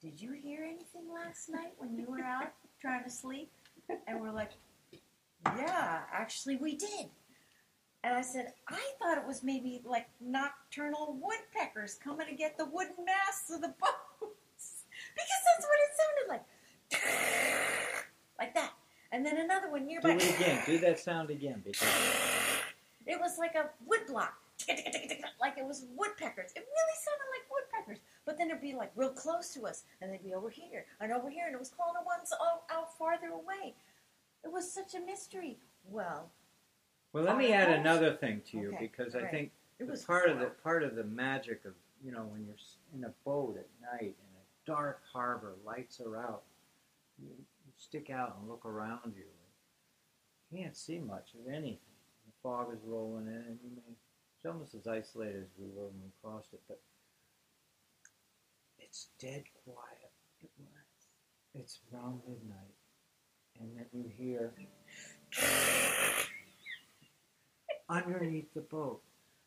[0.00, 3.50] Did you hear anything last night when you were out trying to sleep?
[4.06, 4.52] And we're like,
[5.56, 7.06] Yeah, actually we did.
[8.04, 12.66] And I said, I thought it was maybe like nocturnal woodpeckers coming to get the
[12.66, 14.84] wooden masts of the boats.
[15.14, 17.02] Because that's what it sounded like.
[18.38, 18.72] Like that.
[19.12, 20.10] And then another one Do nearby.
[20.10, 20.62] it again.
[20.66, 21.88] Do that sound again because
[23.06, 24.34] It was like a wood block.
[25.40, 26.50] Like it was woodpeckers.
[26.56, 27.98] It really sounded like woodpeckers.
[28.24, 29.84] But then it'd be like real close to us.
[30.00, 31.44] And they'd be over here and over here.
[31.46, 33.74] And it was calling the ones out, out farther away.
[34.44, 35.58] It was such a mystery.
[35.88, 36.30] Well,
[37.12, 39.30] Well, let me add another thing to you Okay, because I right.
[39.30, 42.56] think it was part of the part of the magic of you know when you're
[42.94, 46.42] in a boat at night in a dark harbor, lights are out,
[47.20, 49.24] you, you stick out and look around you.
[50.50, 51.78] You can't see much of anything.
[52.26, 53.94] The fog is rolling in, and you may.
[54.46, 56.78] Almost as isolated as we were when we crossed it, but
[58.78, 60.12] it's dead quiet.
[60.40, 60.68] It was.
[61.54, 62.74] It's around midnight,
[63.58, 64.52] and then you hear
[67.88, 69.02] underneath the boat.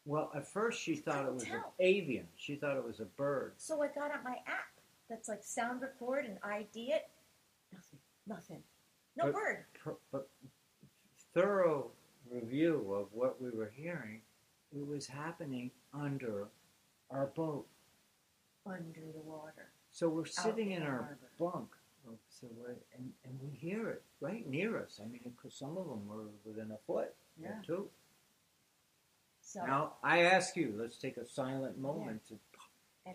[0.06, 2.28] Well, at first she thought it was an avian.
[2.36, 3.54] She thought it was a bird.
[3.58, 4.68] So I got out my app
[5.10, 7.08] that's like sound record and ID it.
[7.72, 8.00] Nothing.
[8.28, 8.64] Nothing.
[9.16, 9.66] No But- bird.
[9.82, 10.30] Per- But
[11.34, 11.92] thorough
[12.30, 14.22] review of what we were hearing,
[14.76, 16.48] it was happening under
[17.10, 17.66] our boat.
[18.66, 19.72] Under the water.
[19.92, 21.30] So we're sitting in in our harbor.
[21.40, 21.70] bunk,
[22.08, 25.00] oh, so we're, and, and we hear it right near us.
[25.04, 27.50] I mean, because some of them were within a foot Yeah.
[27.50, 27.90] or two.
[29.42, 32.36] So Now, I ask you, let's take a silent moment to,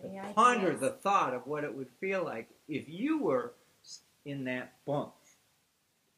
[0.01, 3.53] to ponder the thought of what it would feel like if you were
[4.25, 5.13] in that bunk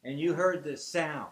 [0.03, 1.27] and you heard this sound.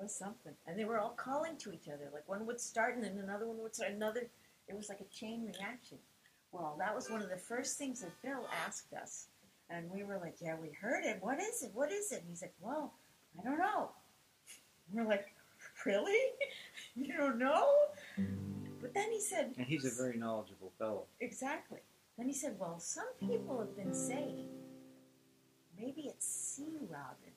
[0.00, 0.52] Was something.
[0.66, 2.08] And they were all calling to each other.
[2.12, 3.92] Like one would start and then another one would start.
[3.92, 4.28] Another.
[4.68, 5.98] It was like a chain reaction.
[6.52, 9.26] Well, that was one of the first things that Bill asked us.
[9.70, 11.18] And we were like, yeah, we heard it.
[11.20, 11.70] What is it?
[11.74, 12.20] What is it?
[12.20, 12.94] And he's like, well,
[13.38, 13.90] I don't know.
[14.92, 15.26] We're like,
[15.84, 16.16] really?
[16.94, 17.66] you don't know?
[18.80, 21.04] But then he said, And he's a very knowledgeable fellow.
[21.20, 21.80] Exactly.
[22.16, 24.46] Then he said, Well, some people have been saying
[25.78, 27.27] maybe it's sea robins.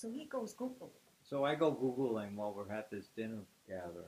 [0.00, 0.90] So he goes Google.
[1.22, 4.06] So I go Googling while we're at this dinner gathering.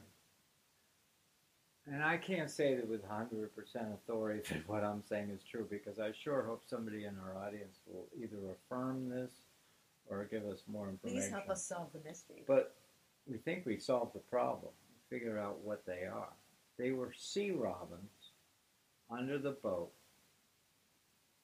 [1.86, 3.50] And I can't say that with 100%
[3.92, 7.80] authority that what I'm saying is true because I sure hope somebody in our audience
[7.86, 9.32] will either affirm this
[10.08, 11.20] or give us more information.
[11.20, 12.42] Please help us solve the mystery.
[12.46, 12.74] But
[13.26, 14.72] we think we solved the problem.
[14.88, 16.32] We figured out what they are.
[16.78, 18.30] They were sea robins
[19.10, 19.90] under the boat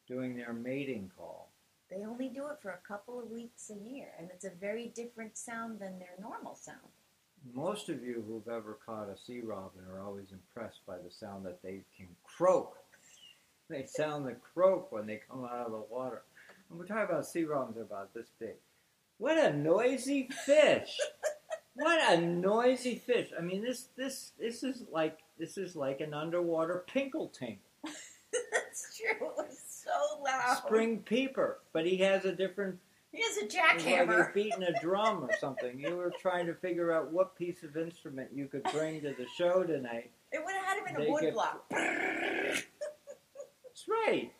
[0.07, 1.51] doing their mating call.
[1.91, 4.89] They only do it for a couple of weeks a year, and it's a very
[4.89, 6.79] different sound than their normal sound.
[7.55, 11.47] Most of you who've ever caught a sea robin are always impressed by the sound
[11.47, 12.77] that they can croak.
[13.71, 16.23] They sound the croak when they come out of the water.
[16.69, 18.57] And we're talking about sea robins are about this big.
[19.19, 20.99] What a noisy fish!
[21.75, 23.31] what a noisy fish!
[23.37, 27.59] I mean, this this this is like this is like an underwater pinkletink,
[28.33, 29.29] That's true.
[29.89, 30.59] So loud.
[30.67, 32.79] spring peeper, but he has a different
[33.13, 34.27] He has a It's like jackhammer.
[34.35, 35.79] he's beating a drum or something.
[35.81, 39.27] You were trying to figure out what piece of instrument you could bring to the
[39.37, 40.11] show tonight.
[40.31, 41.65] It would have had him in a They wood get- block.
[41.71, 42.65] That's
[43.89, 44.31] right.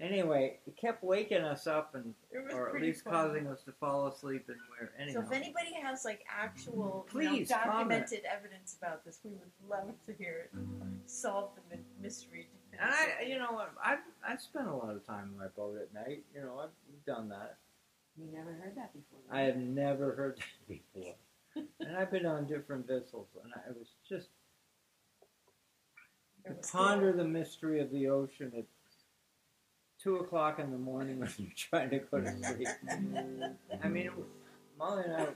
[0.00, 2.14] Anyway, it kept waking us up and
[2.54, 3.12] or at least fun.
[3.12, 5.20] causing us to fall asleep and we're anyhow.
[5.20, 7.88] So if anybody has like actual, Please you know, comment.
[8.06, 10.58] documented evidence about this, we would love to hear it.
[11.06, 12.46] Solve the my- mystery.
[12.80, 15.92] And I you know I've I've spent a lot of time in my boat at
[15.94, 16.24] night.
[16.34, 17.56] You know, I've done that.
[18.16, 19.20] You never heard that before.
[19.30, 21.14] I have never heard that before.
[21.80, 24.28] and I've been on different vessels and I was just
[26.46, 28.64] to ponder the mystery of the ocean at
[30.02, 32.68] two o'clock in the morning when you're trying to go to sleep.
[33.82, 34.10] I mean,
[34.78, 35.26] Molly and I,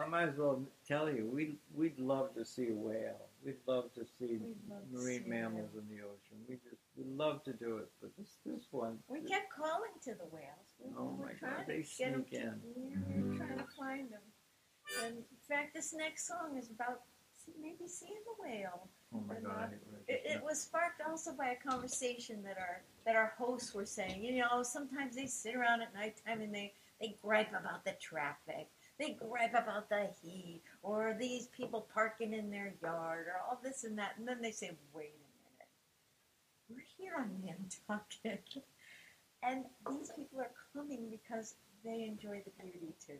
[0.00, 3.26] I might as well tell you, we'd, we'd love to see a whale.
[3.44, 4.38] We'd love to see
[4.68, 6.36] love to marine see mammals in the ocean.
[6.48, 10.10] We just we love to do it, but this this one, We kept calling to
[10.14, 10.68] the whales.
[10.78, 12.60] We, Oh we were my trying God, to they sneak to- in.
[13.14, 14.20] We were trying to find them.
[15.04, 17.00] And in fact, this next song is about
[17.60, 18.88] maybe seeing the whale.
[19.14, 19.54] Oh my And, God!
[19.56, 22.82] uh, I hate what I It, it was sparked also by a conversation that our
[23.06, 24.22] that our hosts were saying.
[24.22, 28.68] You know, sometimes they sit around at nighttime and they they gripe about the traffic.
[29.00, 33.84] They gripe about the heat, or these people parking in their yard, or all this
[33.84, 35.70] and that, and then they say, "Wait a minute,
[36.68, 38.62] we're here on Nantucket,
[39.42, 43.16] and these people are coming because they enjoy the beauty too."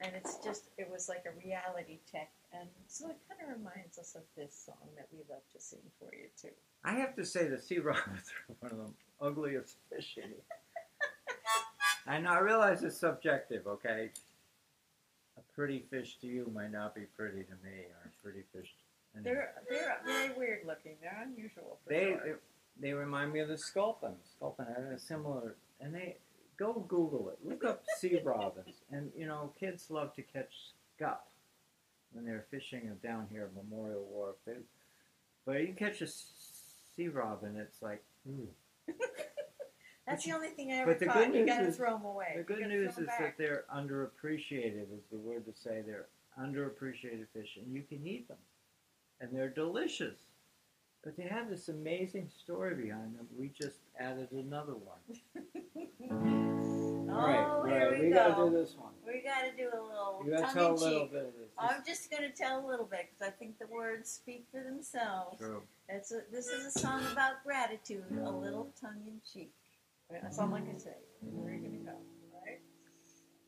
[0.00, 3.98] And it's just, it was like a reality check, and so it kind of reminds
[3.98, 6.54] us of this song that we love to sing for you too.
[6.82, 10.32] I have to say the sea robins are one of the ugliest fish in.
[12.06, 12.30] I know.
[12.30, 13.66] I realize it's subjective.
[13.66, 14.10] Okay,
[15.58, 18.76] pretty fish to you might not be pretty to me, or pretty fish.
[19.14, 20.92] And They're they're very weird looking.
[21.02, 21.80] They're unusual.
[21.88, 22.20] They, sure.
[22.80, 24.12] they they remind me of the sculpin.
[24.36, 26.18] Sculpin had a similar, and they
[26.56, 27.38] go Google it.
[27.44, 30.54] Look up sea robins, and you know kids love to catch
[30.96, 31.26] scup
[32.12, 34.36] when they're fishing down here at Memorial Wharf.
[34.46, 34.58] They,
[35.44, 38.04] but you catch a sea robin, it's like.
[38.28, 38.46] Ooh.
[38.88, 38.92] Hmm.
[40.08, 41.16] That's the only thing I ever but the caught.
[41.16, 42.34] good You news gotta is- throw them away.
[42.36, 45.82] The good news is 'em that they're underappreciated, is the word to say.
[45.82, 46.06] They're
[46.38, 48.38] underappreciated fish, and you can eat them.
[49.20, 50.18] And they're delicious.
[51.02, 53.28] But they have this amazing story behind them.
[53.38, 54.98] We just added another one.
[57.10, 58.16] Oh, All right, here right, we, we go.
[58.28, 58.92] gotta do this one.
[59.06, 61.12] We gotta do a little You gotta tell a little cheek.
[61.12, 61.48] bit of this.
[61.58, 65.38] I'm just gonna tell a little bit because I think the words speak for themselves.
[65.38, 65.62] True.
[65.88, 69.52] It's a, this is a song about gratitude, a little tongue in cheek.
[70.10, 70.96] That's all I can say.
[71.20, 71.98] Where are you gonna go?
[72.34, 72.60] All right.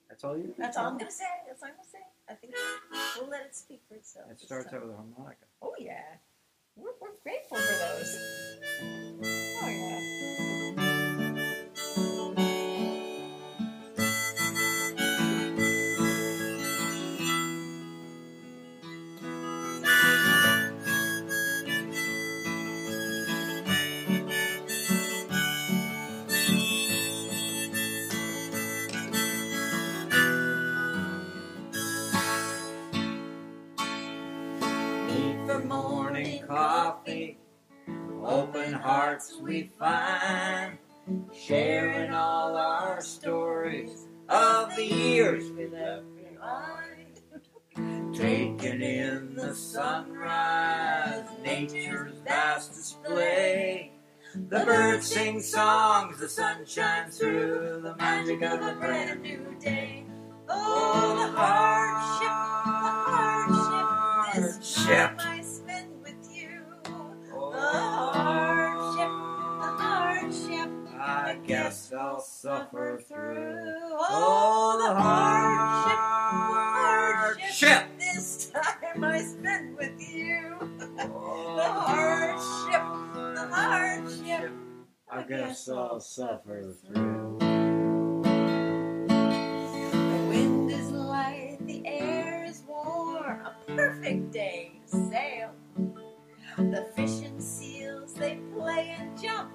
[0.08, 0.54] That's all you.
[0.58, 1.24] That's all I'm gonna say.
[1.46, 2.04] That's all I'm gonna say.
[2.28, 2.54] I think
[3.18, 4.30] we'll let it speak for itself.
[4.30, 4.76] It starts time.
[4.76, 5.46] out with a harmonica.
[5.62, 6.02] Oh yeah,
[6.76, 8.18] we're, we're grateful for those.
[9.62, 9.99] Oh yeah.
[39.20, 40.78] Hearts we find.
[41.34, 48.14] Sharing all our stories of the years we left behind.
[48.14, 53.92] Taking in the sunrise, nature's vast display.
[54.34, 60.04] The birds sing songs, the sun shines through, the magic of a brand new day.
[60.48, 62.28] Oh, the hardship,
[62.76, 65.19] the hardship, this Hardship.
[85.70, 87.38] I suffer through.
[89.08, 95.50] The wind is light, the air is warm, a perfect day to sail.
[96.56, 99.52] The fish and seals, they play and jump.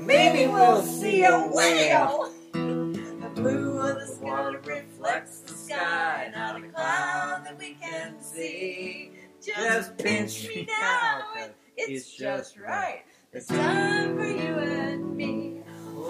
[0.00, 2.32] Maybe we'll see a whale.
[2.52, 9.10] The blue of the sky reflects the sky, not a cloud that we can see.
[9.44, 13.02] Just pinch me now, it's just right.
[13.32, 15.45] It's time for you and me.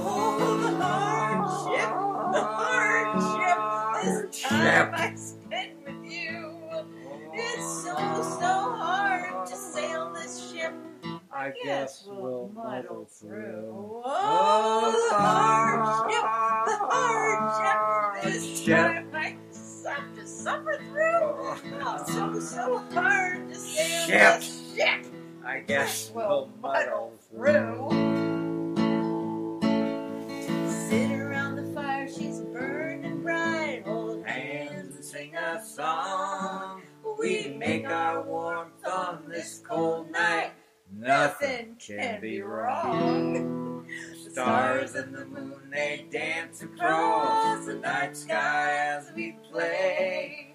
[0.09, 1.91] Oh, the hardship,
[2.33, 4.31] the hardship.
[4.31, 6.55] This time I spend with you.
[7.35, 7.95] It's so,
[8.41, 8.47] so
[8.77, 10.75] hard to sail this ship.
[11.33, 14.03] I guess we'll muddle through.
[14.05, 16.23] Oh, the hardship,
[16.67, 18.33] the hardship.
[18.33, 18.77] This Ship.
[18.79, 19.37] time I
[19.89, 21.03] have to suffer through.
[21.83, 24.41] Oh, so, so hard to sail Ship.
[24.41, 25.07] this ship.
[25.45, 28.16] I guess We'll we'll muddle muddle through.
[35.67, 36.83] Song.
[37.19, 40.53] We make our warmth on this cold night.
[40.93, 43.85] Nothing can be wrong.
[44.25, 50.55] The Stars and the moon, they dance across the night sky as we play.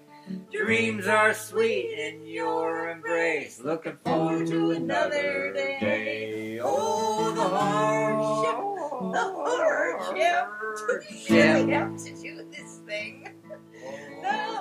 [0.50, 3.60] Dreams are sweet in your embrace.
[3.62, 6.58] Looking forward to another day.
[6.62, 10.46] Oh, the hardship, the hardship.
[10.86, 13.41] Do we really have to do this thing?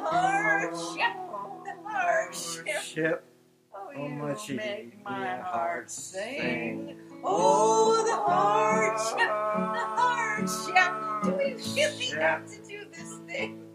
[0.03, 1.15] hardship,
[1.65, 3.25] the hardship.
[3.73, 6.97] Oh, oh you make my heart sing.
[7.23, 11.23] Oh, the hardship, the hardship.
[11.23, 13.65] Do we really have to do this thing?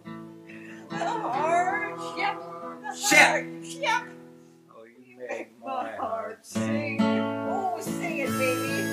[0.91, 2.39] The hardship,
[2.83, 4.13] the hardship.
[4.71, 7.01] Oh, you make my heart sing.
[7.01, 8.86] Oh, sing it, baby.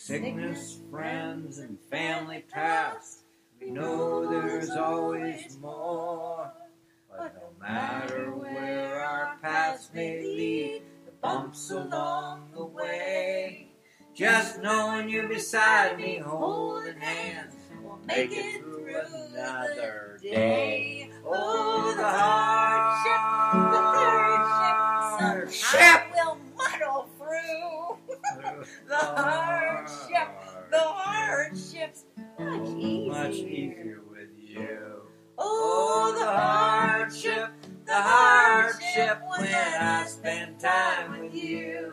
[0.00, 3.24] Sickness, friends, and family past.
[3.60, 6.50] We know there's always more.
[7.10, 13.68] But no matter where our paths may lead, the bumps along the way,
[14.14, 21.10] just knowing you're beside me, holding hands, We'll make it through another day.
[21.26, 23.20] Oh, the hardship,
[23.72, 23.82] the
[25.26, 26.49] hardship, will.
[28.88, 30.28] The hardship,
[30.70, 32.04] the hardships,
[32.38, 33.12] much easier.
[33.12, 35.02] Much easier with you.
[35.38, 37.50] Oh, the hardship,
[37.86, 41.92] the hardship when I spend time with you.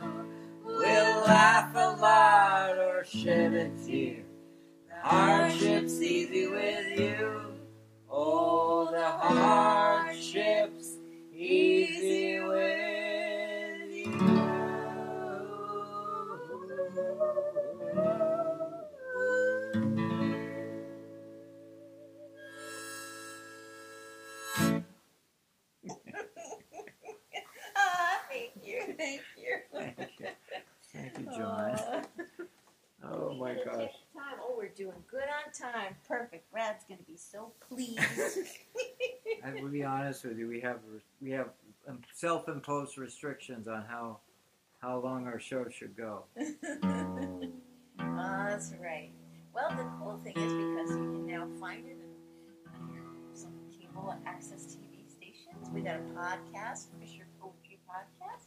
[0.65, 4.23] We'll laugh a lot or shed a tear.
[4.89, 7.53] The hardship's easy with you.
[8.09, 10.97] Oh, the hardship's
[11.33, 12.16] easy
[29.07, 29.57] thank you.
[29.73, 30.27] Thank you.
[30.93, 32.03] Thank you, John.
[33.03, 33.91] Oh my gosh.
[34.15, 34.39] Time.
[34.41, 35.95] Oh, we're doing good on time.
[36.07, 36.51] Perfect.
[36.51, 37.99] Brad's gonna be so pleased.
[39.45, 40.47] I will be honest with you.
[40.47, 40.79] We have
[41.21, 41.49] we have
[41.87, 44.17] um, self-imposed restrictions on how
[44.79, 46.23] how long our show should go.
[46.39, 47.41] oh,
[47.99, 49.11] that's right.
[49.53, 51.97] Well, the cool thing is because you can now find it
[52.73, 53.03] on your
[53.33, 55.69] some cable access TV stations.
[55.73, 58.46] We got a podcast, Fisher Poetry Podcast, and you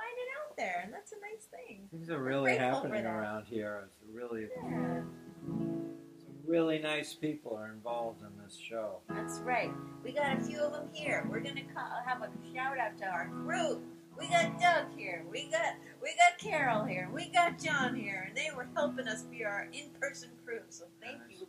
[0.00, 1.88] find it out there, and that's a nice thing.
[1.90, 3.88] Things are really happening around here.
[3.88, 5.02] It's really Yeah,
[5.46, 9.00] some really nice people are involved in this show.
[9.08, 9.70] that's right.
[10.04, 11.26] We got a few of them here.
[11.30, 13.82] We're gonna ca- have a shout out to our group.
[14.18, 15.24] We got Doug here.
[15.30, 17.08] We got we got Carol here.
[17.12, 20.60] We got John here, and they were helping us be our in-person crew.
[20.68, 21.46] So thank you.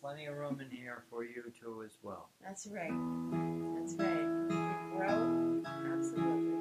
[0.00, 2.30] Plenty of room in here for you too as well.
[2.42, 2.90] That's right.
[3.78, 4.48] That's right.
[4.96, 5.62] Grow,
[5.92, 6.59] absolutely.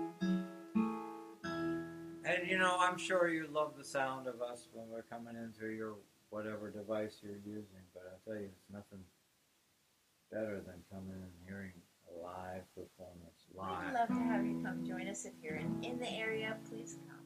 [2.29, 5.51] And you know, I'm sure you love the sound of us when we're coming in
[5.57, 5.95] through your
[6.29, 7.81] whatever device you're using.
[7.93, 9.03] But I tell you, it's nothing
[10.31, 11.71] better than coming and hearing
[12.07, 13.87] a live performance live.
[13.87, 16.57] We'd love to have you come join us if you're in, in the area.
[16.69, 17.17] Please come.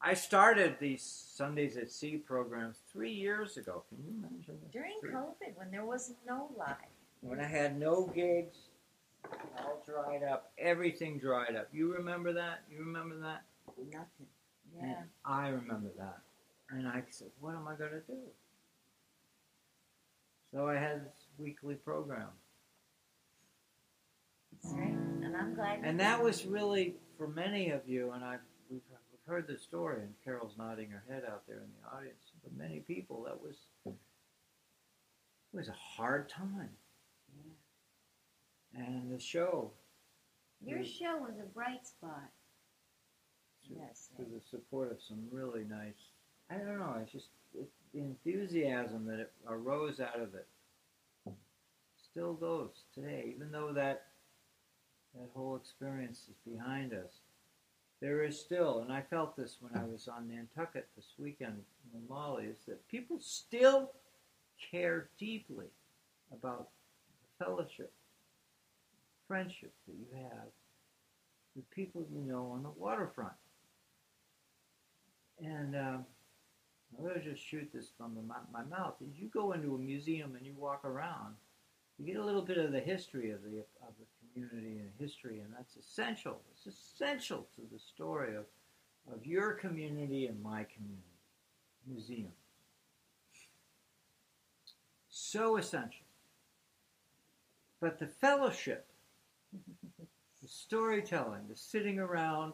[0.00, 3.84] I started these Sundays at Sea programs three years ago.
[3.88, 4.72] Can you imagine this?
[4.72, 6.76] During Three- COVID, when there was no live.
[7.20, 8.56] When I had no gigs,
[9.58, 11.68] all dried up, everything dried up.
[11.72, 12.64] You remember that?
[12.68, 13.44] You remember that?
[13.78, 14.26] Nothing.
[14.80, 15.02] Yeah.
[15.24, 16.18] I remember that.
[16.70, 18.18] And I said, what am I going to do?
[20.52, 22.28] So I had this weekly program.
[24.52, 24.88] That's right.
[24.88, 25.80] And I'm glad.
[25.82, 30.00] And that was really, for many of you, and I've, we've, we've heard the story,
[30.02, 32.32] and Carol's nodding her head out there in the audience.
[32.42, 33.56] For many people, that was,
[33.86, 33.94] it
[35.56, 36.70] was a hard time.
[38.74, 39.72] And the show,
[40.64, 42.30] Your show was a bright spot.
[43.78, 44.10] Yes.
[44.16, 46.10] through the support of some really nice,
[46.50, 50.46] I don't know, it's just it, the enthusiasm that arose out of it
[52.10, 54.06] still goes today, even though that
[55.14, 57.20] that whole experience is behind us.
[58.00, 61.62] There is still, and I felt this when I was on Nantucket this weekend
[61.94, 63.92] in Molly, is that people still
[64.70, 65.66] care deeply
[66.32, 66.68] about
[67.38, 67.92] the fellowship,
[69.28, 70.48] friendship that you have
[71.54, 73.32] with people you know on the waterfront.
[75.40, 76.04] And um,
[76.96, 78.94] I'm going to just shoot this from the, my, my mouth.
[79.00, 81.34] You go into a museum and you walk around,
[81.98, 85.40] you get a little bit of the history of the of the community and history,
[85.40, 86.40] and that's essential.
[86.52, 88.44] It's essential to the story of
[89.12, 91.02] of your community and my community.
[91.86, 92.32] Museum.
[95.08, 96.06] So essential.
[97.80, 98.86] But the fellowship,
[99.52, 102.52] the storytelling, the sitting around,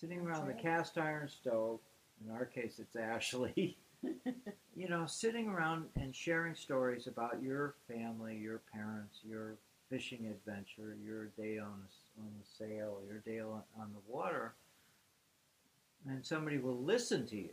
[0.00, 1.80] sitting around the cast iron stove.
[2.24, 3.76] In our case, it's Ashley.
[4.76, 9.56] you know, sitting around and sharing stories about your family, your parents, your
[9.90, 14.54] fishing adventure, your day on the, on the sail, your day on, on the water,
[16.08, 17.50] and somebody will listen to you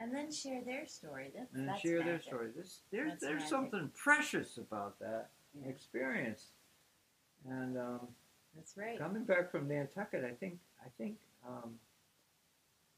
[0.00, 1.30] And then share their story.
[1.34, 2.48] That, and that's share their story.
[2.56, 3.48] This, there's That's there's magic.
[3.48, 5.68] something precious about that Yeah.
[5.70, 6.48] experience.
[7.48, 8.08] And um,
[8.54, 8.98] That's right.
[8.98, 11.16] coming back from Nantucket, I think I think
[11.46, 11.74] um,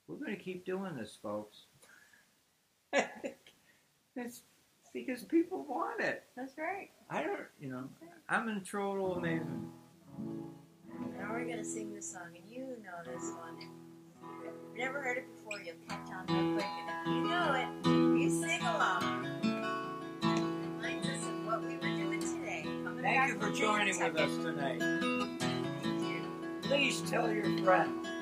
[0.06, 1.58] we're going to keep doing this, folks.
[4.16, 4.42] it's
[4.92, 6.24] because people want it.
[6.36, 6.90] That's right.
[7.10, 7.84] I don't, you know,
[8.28, 9.68] I'm in total amazement.
[11.18, 13.56] Now we're going to sing this song, and you know this one.
[14.44, 16.66] If you've never heard it before, you'll catch on real quick.
[16.66, 19.02] And if you know it, you sing along.
[20.22, 22.62] Reminds us of what we were doing today.
[22.84, 24.80] Coming Thank you for joining with us tonight.
[26.62, 28.21] Please tell your friends.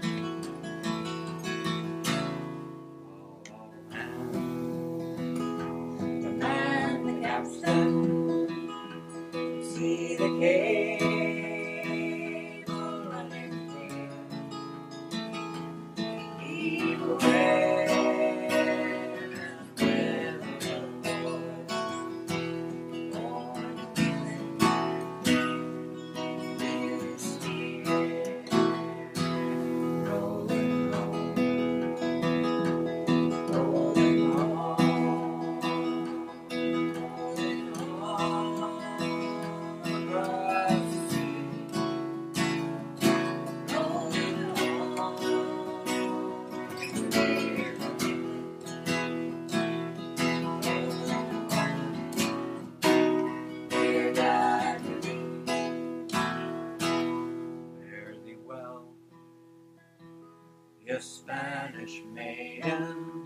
[61.00, 63.24] Spanish maiden.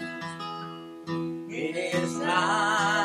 [1.50, 3.03] It is not.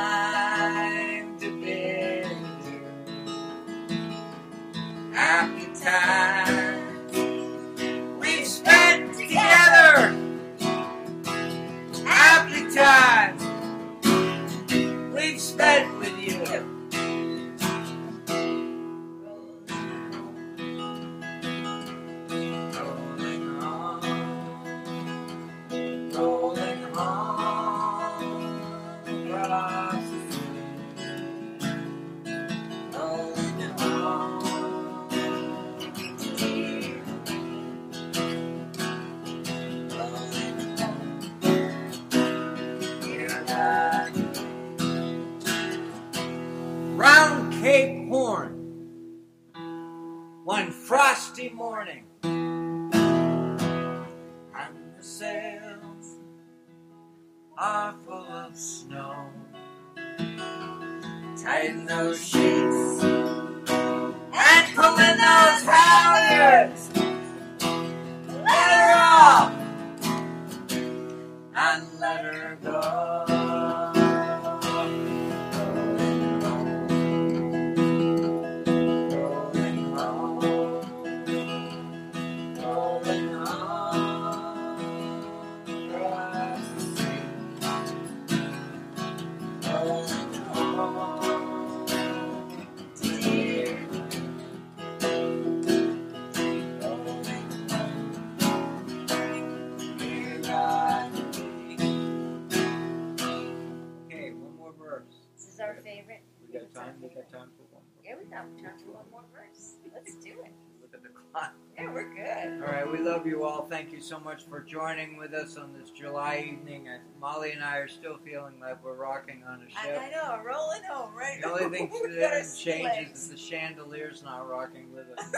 [108.43, 109.75] one more verse.
[109.93, 110.51] Let's do it.
[110.81, 111.53] Look at the clock.
[111.77, 112.63] Yeah, we're good.
[112.65, 113.65] All right, we love you all.
[113.65, 116.87] Thank you so much for joining with us on this July evening.
[116.87, 119.99] And Molly and I are still feeling like we're rocking on a ship.
[119.99, 121.39] I, I know, rolling home, right?
[121.41, 125.33] The only thing that has changed is the chandelier's not rocking with us.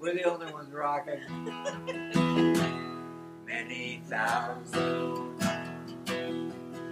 [0.00, 1.20] we're the only ones rocking.
[3.46, 5.44] Many thousands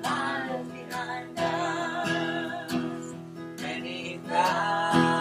[0.02, 2.72] miles behind us.
[3.60, 5.11] Many thousand.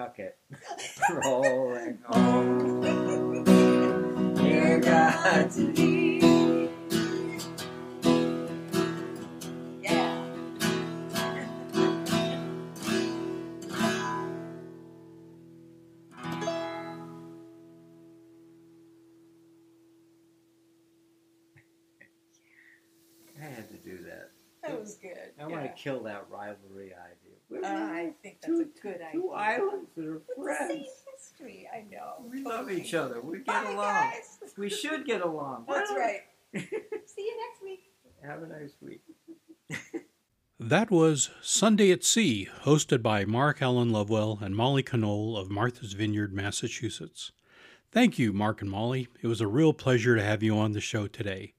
[0.00, 0.38] Nantucket,
[1.24, 2.80] rolling home.
[4.34, 6.20] Dear God, to me.
[23.38, 24.30] I had to do that.
[24.62, 25.10] That was good.
[25.38, 25.46] I yeah.
[25.46, 27.29] want to kill that rivalry idea.
[27.52, 29.12] Uh, I think that's two, a good idea.
[29.12, 30.86] Two islands that are friends.
[31.16, 32.24] history, I know.
[32.30, 32.56] We totally.
[32.56, 33.20] love each other.
[33.20, 33.76] We get Bye, along.
[33.94, 34.38] Guys.
[34.58, 35.64] We should get along.
[35.68, 36.20] That's right.
[36.54, 37.84] See you next week.
[38.22, 39.00] Have a nice week.
[40.58, 45.94] that was Sunday at Sea, hosted by Mark Alan Lovewell and Molly Conole of Martha's
[45.94, 47.32] Vineyard, Massachusetts.
[47.92, 49.08] Thank you, Mark and Molly.
[49.22, 51.54] It was a real pleasure to have you on the show today.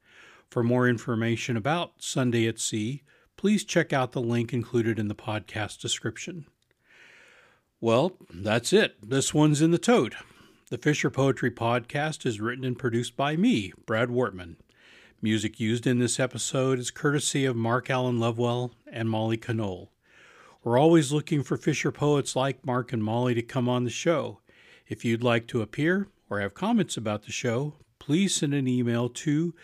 [0.49, 3.03] For more information about Sunday at Sea,
[3.41, 6.45] please check out the link included in the podcast description.
[7.79, 8.97] Well, that's it.
[9.01, 10.13] This one's in the tote.
[10.69, 14.57] The Fisher Poetry Podcast is written and produced by me, Brad Wortman.
[15.23, 19.87] Music used in this episode is courtesy of Mark Alan Lovewell and Molly Conole.
[20.63, 24.39] We're always looking for Fisher poets like Mark and Molly to come on the show.
[24.87, 29.09] If you'd like to appear or have comments about the show, please send an email
[29.09, 29.55] to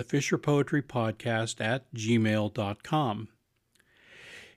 [0.00, 3.28] the Fisher Poetry Podcast at gmail.com.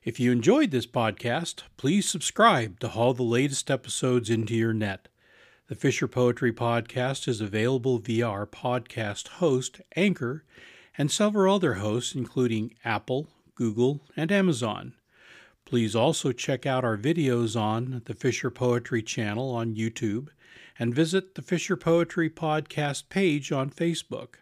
[0.02, 5.08] If you enjoyed this podcast, please subscribe to haul the latest episodes into your net.
[5.68, 10.46] The Fisher Poetry Podcast is available via our podcast host, Anchor,
[10.96, 14.94] and several other hosts, including Apple, Google, and Amazon.
[15.66, 20.28] Please also check out our videos on the Fisher Poetry channel on YouTube
[20.78, 24.36] and visit the Fisher Poetry Podcast page on Facebook.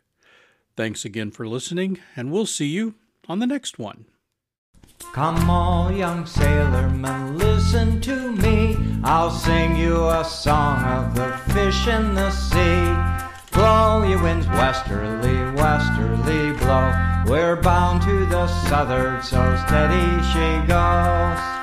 [0.76, 2.94] Thanks again for listening, and we'll see you
[3.28, 4.06] on the next one.
[5.12, 8.78] Come all young sailormen, listen to me.
[9.04, 13.22] I'll sing you a song of the fish in the sea.
[13.52, 16.92] Blow, ye winds, westerly, westerly blow.
[17.26, 21.61] We're bound to the southward, so steady she goes.